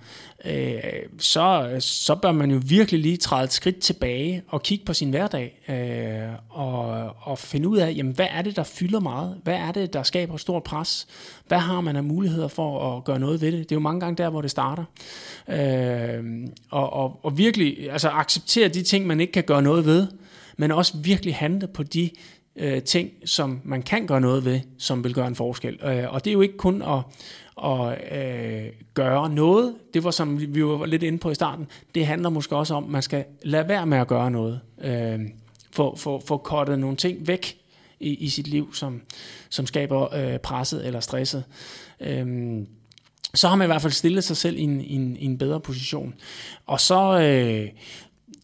[0.45, 0.79] øh,
[1.19, 5.09] så, så bør man jo virkelig lige træde et skridt tilbage og kigge på sin
[5.09, 6.85] hverdag øh, og,
[7.19, 9.37] og finde ud af, jamen, hvad er det, der fylder meget?
[9.43, 11.07] Hvad er det, der skaber stort pres?
[11.47, 13.59] Hvad har man af muligheder for at gøre noget ved det?
[13.59, 14.83] Det er jo mange gange der, hvor det starter.
[16.69, 20.07] Og, og, og virkelig altså acceptere de ting, man ikke kan gøre noget ved,
[20.57, 22.09] men også virkelig handle på de
[22.55, 25.79] øh, ting, som man kan gøre noget ved, som vil gøre en forskel.
[25.83, 26.99] Øh, og det er jo ikke kun at,
[27.65, 29.75] at øh, gøre noget.
[29.93, 31.67] Det var som vi var lidt inde på i starten.
[31.95, 34.59] Det handler måske også om, at man skal lade være med at gøre noget.
[34.83, 35.19] Øh,
[35.71, 37.57] få, få, få kortet nogle ting væk
[37.99, 39.01] i, i sit liv, som,
[39.49, 41.43] som skaber øh, presset eller stresset.
[41.99, 42.57] Øh,
[43.33, 45.37] så har man i hvert fald stillet sig selv i en, i en, i en
[45.37, 46.13] bedre position.
[46.65, 47.69] Og så, øh,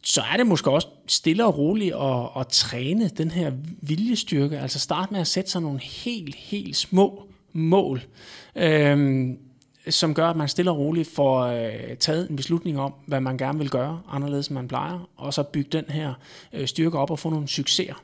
[0.10, 3.52] så er det måske også stille og roligt at, at træne den her
[3.82, 4.60] viljestyrke.
[4.60, 8.02] Altså starte med at sætte sig nogle helt, helt små mål,
[8.56, 9.28] øh,
[9.90, 13.38] som gør, at man stille og roligt får øh, taget en beslutning om, hvad man
[13.38, 16.14] gerne vil gøre, anderledes end man plejer, og så bygge den her
[16.54, 18.04] øh, styrke op og få nogle succeser.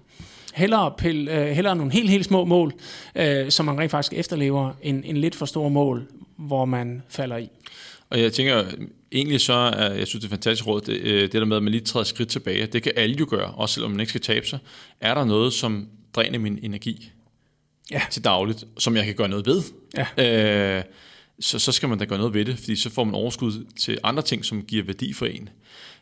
[0.54, 2.74] Hellere, pille, øh, hellere nogle helt, helt små mål,
[3.16, 7.38] øh, som man rent faktisk efterlever, end, en lidt for store mål, hvor man falder
[7.38, 7.50] i.
[8.10, 8.64] Og jeg tænker,
[9.14, 11.64] egentlig så er, jeg synes, det er fantastisk råd, det, øh, det der med, at
[11.64, 12.66] man lige træder skridt tilbage.
[12.66, 14.60] Det kan alle jo gøre, også selvom man ikke skal tabe sig.
[15.02, 17.12] Er der noget, som dræner min energi
[17.92, 18.02] Ja.
[18.12, 19.62] til dagligt, som jeg kan gøre noget ved?
[20.18, 20.78] Ja.
[20.78, 20.84] Øh,
[21.40, 23.98] så, så skal man da gøre noget ved det, fordi så får man overskud til
[24.04, 25.50] andre ting, som giver værdi for en.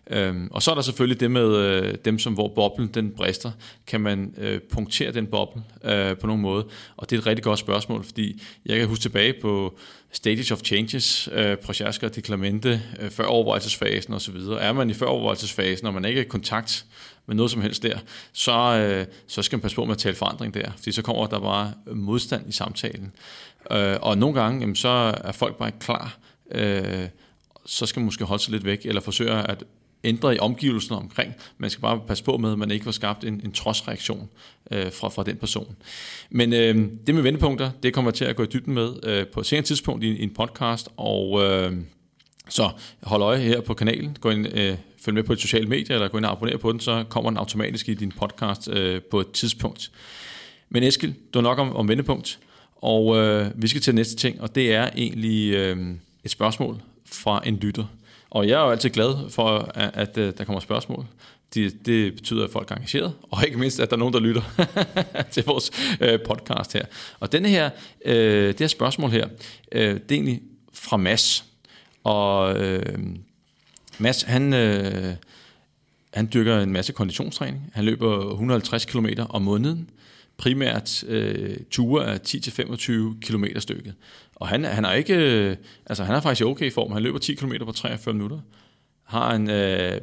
[0.09, 3.51] Øhm, og så er der selvfølgelig det med øh, dem, som hvor boblen den brister.
[3.87, 6.65] Kan man øh, punktere den boble øh, på nogen måde?
[6.97, 9.77] Og det er et rigtig godt spørgsmål, fordi jeg kan huske tilbage på
[10.11, 14.35] Stages of Changes, øh, Prochaska og Deklamente, øh, før overvejelsesfasen osv.
[14.59, 16.85] Er man i før overvejelsesfasen, og man ikke er i kontakt
[17.25, 17.99] med noget som helst der,
[18.33, 21.27] så, øh, så skal man passe på med at tale forandring der, fordi så kommer
[21.27, 23.11] der bare modstand i samtalen.
[23.71, 26.17] Øh, og nogle gange, jamen, så er folk bare ikke klar,
[26.51, 27.07] øh,
[27.65, 29.63] så skal man måske holde sig lidt væk, eller forsøge at
[30.03, 31.33] ændre i omgivelserne omkring.
[31.57, 34.29] Man skal bare passe på med, at man ikke får skabt en, en trodsreaktion
[34.71, 35.75] øh, fra, fra den person.
[36.29, 36.75] Men øh,
[37.07, 39.45] det med vendepunkter, det kommer jeg til at gå i dybden med øh, på et
[39.45, 41.77] senere tidspunkt i, i en podcast, og øh,
[42.49, 42.69] så
[43.03, 44.17] hold øje her på kanalen.
[44.21, 46.71] Gå ind, øh, følg med på de sociale medier, eller gå ind og abonner på
[46.71, 49.91] den, så kommer den automatisk i din podcast øh, på et tidspunkt.
[50.69, 52.39] Men Eskil, det var nok om, om vendepunkt,
[52.75, 55.77] og øh, vi skal til næste ting, og det er egentlig øh,
[56.23, 57.85] et spørgsmål fra en lytter.
[58.31, 61.05] Og jeg er jo altid glad for, at, at, at der kommer spørgsmål.
[61.53, 64.19] Det, det betyder, at folk er engageret, og ikke mindst, at der er nogen, der
[64.19, 64.41] lytter
[65.31, 65.71] til vores
[66.01, 66.85] øh, podcast her.
[67.19, 67.69] Og denne her,
[68.05, 69.27] øh, det her spørgsmål her,
[69.71, 70.41] øh, det er egentlig
[70.73, 71.45] fra Mads.
[72.03, 72.95] Og øh,
[73.97, 75.13] Mads, han, øh,
[76.13, 77.71] han dyrker en masse konditionstræning.
[77.73, 79.89] Han løber 150 km om måneden.
[80.41, 83.93] Primært øh, ture af 10-25 km stykket.
[84.35, 86.91] Og han, han er ikke, øh, altså han er faktisk i okay form.
[86.91, 88.39] Han løber 10 km på 43 minutter.
[89.03, 90.01] Har en øh,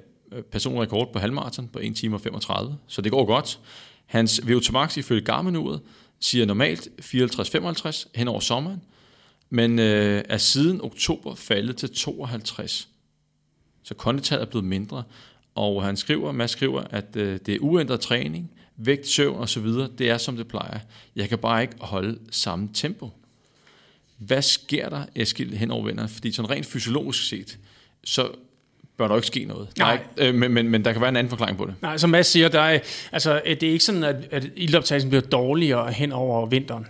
[0.53, 2.77] personrekord på halvmarathon på 1 time og 35.
[2.87, 3.61] Så det går godt.
[4.07, 5.81] Hans VO2 max ifølge Garmin-uret
[6.21, 8.83] siger normalt 54-55 hen over sommeren,
[9.51, 12.89] men øh, er siden oktober faldet til 52.
[13.83, 15.03] Så konditallet er blevet mindre,
[15.55, 19.67] og han skriver, Mads skriver, at øh, det er uændret træning, vægt, søvn osv.,
[19.99, 20.79] det er som det plejer.
[21.17, 23.11] Jeg kan bare ikke holde samme tempo.
[24.19, 26.09] Hvad sker der, Eskild, hen over vinteren?
[26.09, 27.59] Fordi sådan rent fysiologisk set,
[28.05, 28.29] så
[28.97, 29.69] bør der ikke ske noget.
[29.79, 30.01] Nej.
[30.17, 31.75] øh, men, men, men der kan være en anden forklaring på det.
[31.83, 32.79] Nej, som Mads siger, der er,
[33.13, 36.87] altså, det er ikke sådan, at, at ildoptagelsen bliver dårligere hen over vinteren.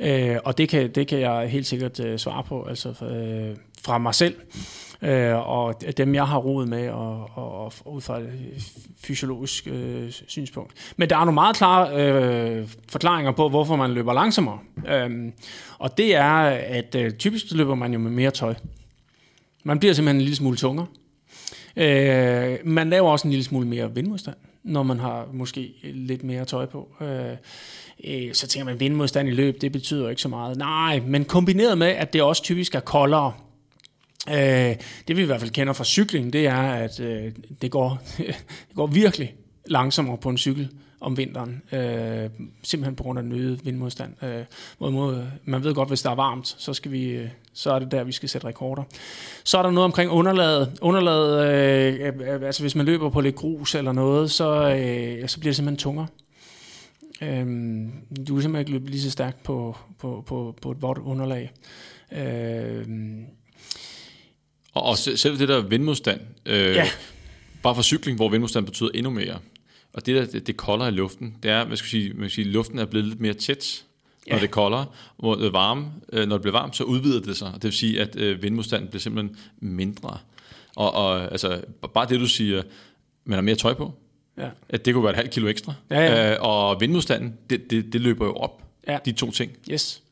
[0.00, 3.98] Øh, og det kan, det kan jeg helt sikkert øh, svare på, altså øh, fra
[3.98, 4.34] mig selv.
[5.04, 8.28] Øh, og dem, jeg har roet med, og, og, og ud fra et
[8.98, 10.72] fysiologisk øh, synspunkt.
[10.96, 14.58] Men der er nogle meget klare øh, forklaringer på, hvorfor man løber langsommere.
[14.88, 15.10] Øh,
[15.78, 18.54] og det er, at øh, typisk løber man jo med mere tøj.
[19.64, 20.86] Man bliver simpelthen en lille smule tungere.
[21.76, 26.44] Øh, man laver også en lille smule mere vindmodstand, når man har måske lidt mere
[26.44, 26.88] tøj på.
[27.00, 27.36] Øh,
[28.04, 30.58] øh, så tænker man, vindmodstand i løb, det betyder ikke så meget.
[30.58, 33.32] Nej, men kombineret med, at det også typisk er koldere,
[34.30, 34.76] Øh,
[35.08, 38.02] det vi i hvert fald kender fra cykling, det er, at øh, det, går,
[38.68, 39.34] det går virkelig
[39.66, 40.68] langsommere på en cykel
[41.00, 42.30] om vinteren, øh,
[42.62, 44.24] simpelthen på grund af den øgede vindmodstand.
[44.24, 44.44] Øh,
[44.78, 47.78] mod, mod, man ved godt, hvis der er varmt, så, skal vi, øh, så er
[47.78, 48.82] det der, vi skal sætte rekorder.
[49.44, 50.78] Så er der noget omkring underlaget.
[50.80, 51.52] Underlaget,
[52.00, 55.50] øh, øh, altså hvis man løber på lidt grus eller noget, så, øh, så bliver
[55.50, 56.06] det simpelthen tungere.
[57.22, 57.46] Øh,
[58.26, 61.52] du kan simpelthen ikke løbe lige så stærkt på, på, på, på et vådt underlag.
[62.12, 62.86] Øh,
[64.74, 66.88] og, og selv det der vindmodstand, øh, ja.
[67.62, 69.38] bare for cykling, hvor vindmodstand betyder endnu mere,
[69.92, 72.44] og det der, det, det kolder i luften, det er, hvad skal sige, man skal
[72.44, 73.84] sige, luften er blevet lidt mere tæt,
[74.26, 74.42] når ja.
[74.42, 74.84] det kolder,
[75.16, 77.52] hvor det varme, øh, når det bliver varmt, så udvider det sig.
[77.54, 80.18] Det vil sige, at øh, vindmodstanden bliver simpelthen mindre.
[80.76, 81.60] Og, og altså,
[81.94, 82.62] bare det, du siger,
[83.24, 83.92] man har mere tøj på,
[84.38, 84.48] ja.
[84.68, 85.74] at det kunne være et halvt kilo ekstra.
[85.90, 86.32] Ja, ja.
[86.32, 88.98] Øh, og vindmodstanden, det, det, det løber jo op, ja.
[89.04, 89.52] de to ting.
[89.70, 90.02] Yes.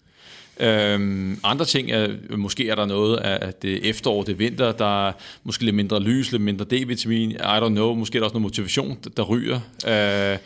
[0.63, 5.09] Øhm, andre ting er, måske er der noget af at det efterår, det vinter, der
[5.09, 5.13] er
[5.45, 8.43] måske lidt mindre lys, lidt mindre D-vitamin, I don't know, måske er der også noget
[8.43, 9.61] motivation, der, der ryger.
[9.87, 10.39] Øh,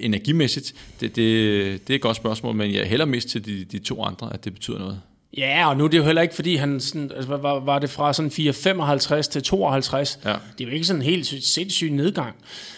[0.00, 3.78] energimæssigt, det, det, det er et godt spørgsmål, men jeg hælder mest til de, de
[3.78, 5.00] to andre, at det betyder noget.
[5.36, 7.90] Ja, og nu er det jo heller ikke, fordi han sådan, altså, var, var det
[7.90, 10.18] fra sådan 4,55 til 52.
[10.24, 10.34] Ja.
[10.58, 12.34] Det er jo ikke sådan en helt sindssyg nedgang.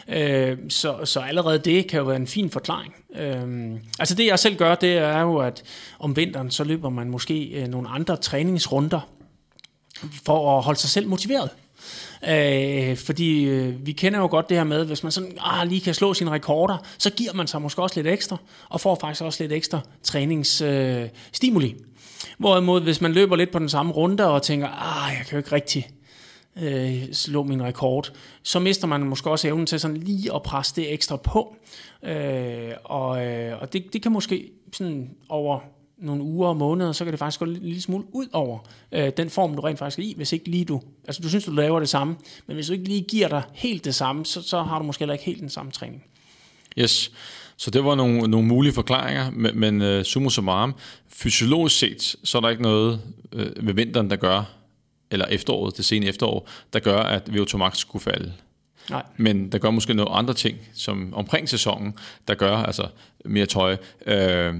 [0.09, 2.95] Øh, så, så allerede det kan jo være en fin forklaring.
[3.17, 5.63] Øh, altså det jeg selv gør, det er jo, at
[5.99, 9.01] om vinteren, så løber man måske øh, nogle andre træningsrunder,
[10.25, 11.51] for at holde sig selv motiveret.
[12.29, 15.81] Øh, fordi øh, vi kender jo godt det her med, hvis man sådan ah, lige
[15.81, 18.37] kan slå sine rekorder, så giver man sig måske også lidt ekstra,
[18.69, 21.69] og får faktisk også lidt ekstra træningsstimuli.
[21.69, 21.77] Øh,
[22.39, 25.39] Hvorimod, hvis man løber lidt på den samme runde og tænker, ah, jeg kan jo
[25.39, 25.89] ikke rigtig
[26.57, 28.12] øh, slå min rekord,
[28.43, 31.57] så mister man måske også evnen til sådan lige at presse det ekstra på.
[32.03, 35.61] Øh, og øh, og det, det kan måske sådan over
[35.99, 38.59] nogle uger og måneder, så kan det faktisk gå en lille smule ud over
[38.93, 41.45] øh, den form, du rent faktisk er i, hvis ikke lige du, altså du synes,
[41.45, 42.16] du laver det samme,
[42.47, 45.01] men hvis du ikke lige giver dig helt det samme, så, så har du måske
[45.01, 46.05] heller ikke helt den samme træning.
[46.79, 47.12] Yes.
[47.57, 50.74] Så det var nogle, nogle mulige forklaringer, men, men uh, summa summarum,
[51.09, 53.01] fysiologisk set, så er der ikke noget
[53.33, 54.43] uh, ved vinteren, der gør,
[55.11, 58.33] eller efteråret, det sene efterår, der gør, at VO2 max skulle falde.
[58.91, 59.03] Nej.
[59.16, 61.95] Men der gør måske nogle andre ting, som omkring sæsonen,
[62.29, 62.89] der gør altså
[63.24, 64.55] mere tøj, øh,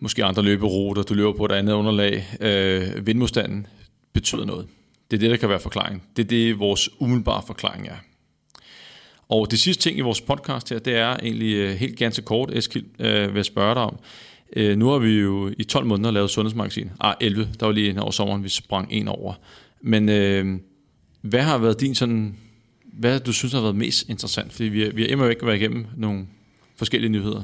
[0.00, 3.66] måske andre løberuter, du løber på et andet underlag, øh, vindmodstanden
[4.12, 4.66] betyder noget.
[5.10, 6.02] Det er det, der kan være forklaring.
[6.16, 7.96] Det er det, vores umiddelbare forklaring er.
[9.30, 12.50] Og det sidste ting i vores podcast her, det er egentlig øh, helt ganske kort,
[12.54, 13.98] Eskild, øh, vil jeg spørge dig om.
[14.56, 16.90] Øh, nu har vi jo i 12 måneder lavet Sundhedsmagasin.
[17.00, 17.48] Ah, 11.
[17.60, 19.34] Der var lige en over sommeren, vi sprang en over.
[19.80, 20.58] Men øh,
[21.20, 22.36] hvad har været din sådan...
[22.92, 24.52] Hvad du synes har været mest interessant?
[24.52, 26.26] Fordi vi, vi har immer væk været igennem nogle
[26.76, 27.42] forskellige nyheder.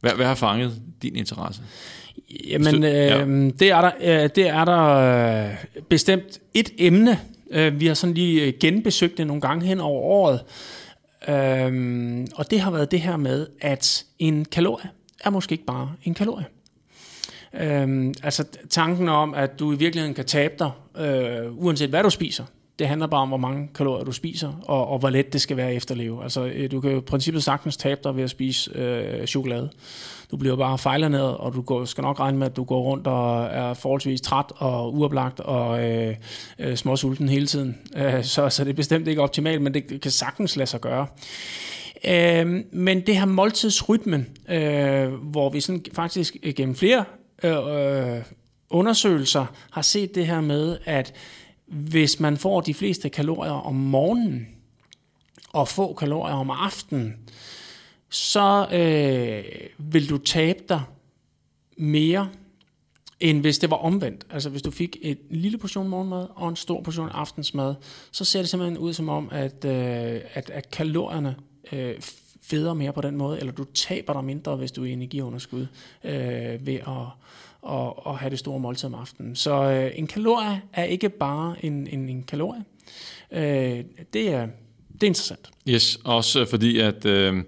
[0.00, 1.62] Hvad, hvad har fanget din interesse?
[2.48, 3.24] Jamen, øh, ja.
[3.58, 4.88] det er der, øh, det er der
[5.48, 5.54] øh,
[5.88, 7.20] bestemt et emne.
[7.50, 10.40] Øh, vi har sådan lige genbesøgt det nogle gange hen over året.
[11.28, 14.90] Øhm, og det har været det her med, at en kalorie
[15.24, 16.46] er måske ikke bare en kalorie.
[17.54, 20.70] Øhm, altså tanken om, at du i virkeligheden kan tabe dig,
[21.04, 22.44] øh, uanset hvad du spiser.
[22.78, 25.56] Det handler bare om, hvor mange kalorier du spiser, og, og hvor let det skal
[25.56, 26.22] være at efterleve.
[26.22, 29.70] Altså, øh, du kan jo i princippet sagtens tabe dig ved at spise øh, chokolade.
[30.30, 33.06] Du bliver bare fejlernæret, og du går, skal nok regne med, at du går rundt
[33.06, 36.14] og er forholdsvis træt og uoplagt og øh,
[36.58, 37.78] øh, småsulten hele tiden.
[37.96, 41.06] Øh, så, så det er bestemt ikke optimalt, men det kan sagtens lade sig gøre.
[42.04, 47.04] Øh, men det her måltidsrytmen, øh, hvor vi sådan faktisk gennem flere
[47.42, 48.22] øh, øh,
[48.70, 51.12] undersøgelser har set det her med, at
[51.66, 54.46] hvis man får de fleste kalorier om morgenen,
[55.52, 57.14] og få kalorier om aftenen,
[58.08, 59.44] så øh,
[59.78, 60.82] vil du tabe dig
[61.76, 62.28] mere,
[63.20, 64.26] end hvis det var omvendt.
[64.30, 67.74] Altså hvis du fik et lille portion morgenmad og en stor portion aftensmad,
[68.12, 71.36] så ser det simpelthen ud som om, at, øh, at, at kalorierne
[71.72, 71.94] øh,
[72.42, 75.66] federe mere på den måde, eller du taber dig mindre, hvis du er i energiunderskud
[76.04, 77.08] øh, ved at
[77.66, 79.36] og, og have det store måltid om aftenen.
[79.36, 82.64] Så øh, en kalorie er ikke bare en, en, en kalorie.
[83.32, 84.46] Øh, det, er,
[84.92, 85.50] det er interessant.
[85.68, 87.44] Yes, også fordi at øh,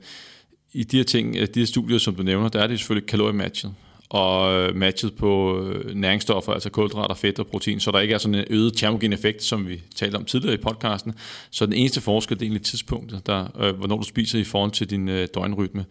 [0.78, 3.08] i de her ting, øh, de her studier, som du nævner, der er det selvfølgelig
[3.08, 3.74] kaloriematchet
[4.08, 8.18] og øh, matchet på øh, næringsstoffer, altså kulhydrater, fedt og protein, så der ikke er
[8.18, 11.14] sådan en øget termogen effekt, som vi talte om tidligere i podcasten.
[11.50, 14.70] Så den eneste forskel, det er egentlig tidspunktet, der, øh, hvornår du spiser i forhold
[14.70, 15.84] til din øh, døgnrytme.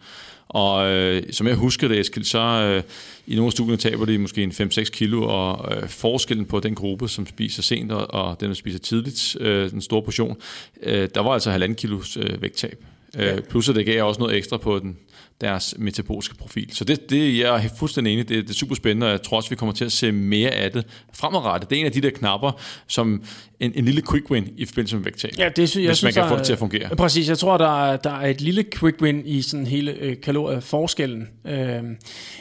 [0.48, 2.82] Og øh, som jeg husker det, Eskild, så øh,
[3.26, 7.08] i nogle studier taber de måske en 5-6 kilo, og øh, forskellen på den gruppe,
[7.08, 10.36] som spiser sent, og, og den, der spiser tidligt, øh, den store portion,
[10.82, 12.84] øh, der var altså halvanden kilos øh, vægttab.
[13.16, 14.96] Øh, plus at det gav også noget ekstra på den,
[15.40, 16.68] deres metaboliske profil.
[16.72, 19.36] Så det, det jeg er fuldstændig enig det, det er super spændende, og jeg tror
[19.36, 21.70] også, vi kommer til at se mere af det fremadrettet.
[21.70, 23.22] Det er en af de der knapper, som
[23.60, 25.30] en, en lille quick win i forbindelse med vægttab.
[25.38, 26.96] Ja, det, jeg hvis synes, man kan få der- det til at fungere.
[26.96, 30.16] Præcis, jeg tror, der er, der er et lille quick win i sådan hele øh,
[30.20, 31.28] kalorieforskellen.
[31.46, 31.82] Øh,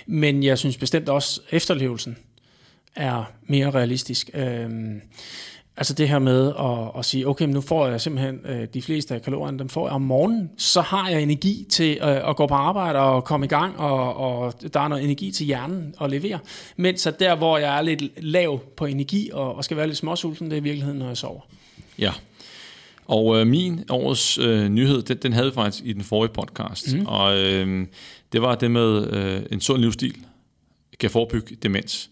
[0.07, 2.17] men jeg synes bestemt også, efterlevelsen
[2.95, 4.29] er mere realistisk.
[4.33, 4.69] Øh,
[5.77, 8.81] altså det her med at, at sige, okay, men nu får jeg simpelthen øh, de
[8.81, 12.35] fleste af kalorierne, dem får jeg om morgenen, så har jeg energi til øh, at
[12.35, 15.95] gå på arbejde og komme i gang, og, og der er noget energi til hjernen
[16.01, 16.39] at levere.
[16.75, 19.97] Mens at der, hvor jeg er lidt lav på energi og, og skal være lidt
[19.97, 21.41] småsulten, det er i virkeligheden, når jeg sover.
[21.99, 22.11] Ja.
[23.05, 26.95] Og øh, min årets øh, nyhed, den, den havde vi faktisk i den forrige podcast.
[26.95, 27.05] Mm.
[27.05, 27.87] Og øh,
[28.31, 30.15] det var det med øh, en sund livsstil
[30.99, 32.09] kan forebygge demens.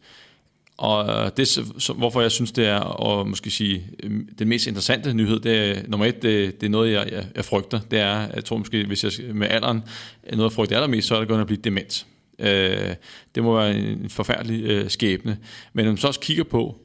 [0.78, 4.68] Og øh, det, så, hvorfor jeg synes, det er og måske sige, øhm, den mest
[4.68, 7.80] interessante nyhed, det er nummer et, det, det er noget, jeg, jeg, jeg frygter.
[7.80, 9.84] Det er, jeg tror måske, hvis jeg med alderen,
[10.24, 12.06] er noget jeg frygter allermest, så er det gået at blive dement.
[12.40, 12.96] Øh,
[13.36, 15.38] det må være en forfærdelig øh, skæbne.
[15.74, 16.80] Men når man så også kigger på,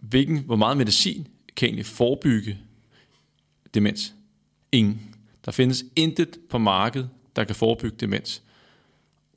[0.00, 2.58] hvilken, hvor meget medicin kan egentlig forebygge
[3.74, 4.14] demens?
[4.72, 5.14] Ingen.
[5.44, 8.42] Der findes intet på markedet, der kan forebygge demens.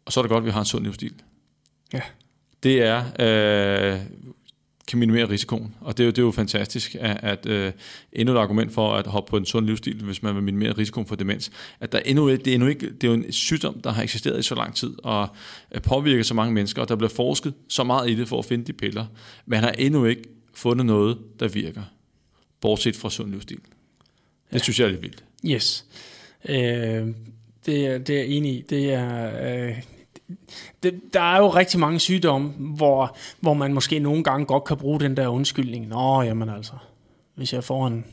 [0.05, 1.13] Og så er det godt, at vi har en sund livsstil.
[1.93, 2.01] Ja.
[2.64, 3.99] Det er, øh,
[4.88, 5.76] kan minimere risikoen.
[5.82, 7.72] Og det er jo, det er jo fantastisk, at, at øh,
[8.14, 11.05] endnu et argument for at hoppe på en sund livsstil, hvis man vil minimere risikoen
[11.08, 13.91] for demens, at der endnu, det, er endnu ikke, det er jo en sygdom, der
[13.91, 15.28] har eksisteret i så lang tid, og
[15.72, 18.45] øh, påvirker så mange mennesker, og der bliver forsket så meget i det for at
[18.45, 19.05] finde de piller.
[19.45, 21.84] Man har endnu ikke fundet noget, der virker,
[22.62, 23.58] bortset fra sund livsstil.
[23.58, 24.58] Det ja.
[24.58, 25.24] synes jeg er lidt vildt.
[25.45, 25.86] Yes.
[26.49, 26.55] Øh,
[27.66, 28.62] det, er, det er jeg enig i.
[28.62, 29.78] Det er, øh,
[30.84, 34.78] det, der er jo rigtig mange sygdomme, hvor, hvor man måske nogle gange godt kan
[34.78, 35.88] bruge den der undskyldning.
[35.88, 36.74] Nå, jamen altså,
[37.36, 38.06] hvis jeg får en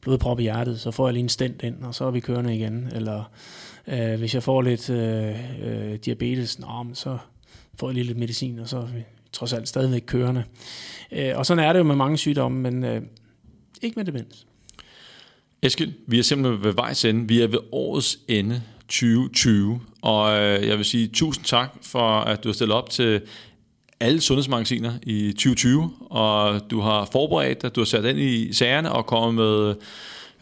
[0.00, 2.56] blodprop i hjertet, så får jeg lige en stent ind, og så er vi kørende
[2.56, 2.88] igen.
[2.92, 3.30] Eller
[3.86, 7.18] øh, hvis jeg får lidt øh, øh, diabetes, nå, men så
[7.78, 10.44] får jeg lige lidt medicin, og så er vi trods alt stadigvæk kørende.
[11.12, 13.02] Øh, og sådan er det jo med mange sygdomme, men øh,
[13.82, 14.46] ikke med demens.
[15.62, 17.28] Eskild, vi er simpelthen ved vejs ende.
[17.28, 22.44] Vi er ved årets ende 2020, og øh, jeg vil sige tusind tak for, at
[22.44, 23.20] du har stillet op til
[24.00, 28.92] alle sundhedsmagasiner i 2020, og du har forberedt dig, du har sat ind i sagerne
[28.92, 29.74] og kommet med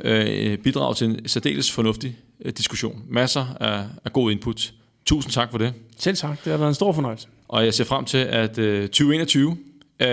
[0.01, 3.03] øh, bidrag til en særdeles fornuftig øh, diskussion.
[3.09, 4.73] Masser af, af god input.
[5.07, 5.73] Tusind tak for det.
[5.97, 7.29] Selv tak, det har været en stor fornøjelse.
[7.49, 9.57] Og jeg ser frem til, at øh, 2021
[10.01, 10.09] øh,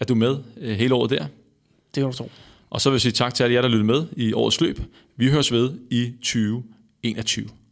[0.00, 1.18] er du med øh, hele året der.
[1.18, 2.30] Det kan du tro.
[2.70, 4.80] Og så vil jeg sige tak til alle jer, der lyttede med i årets løb.
[5.16, 6.12] Vi høres ved i
[7.14, 7.65] 2021.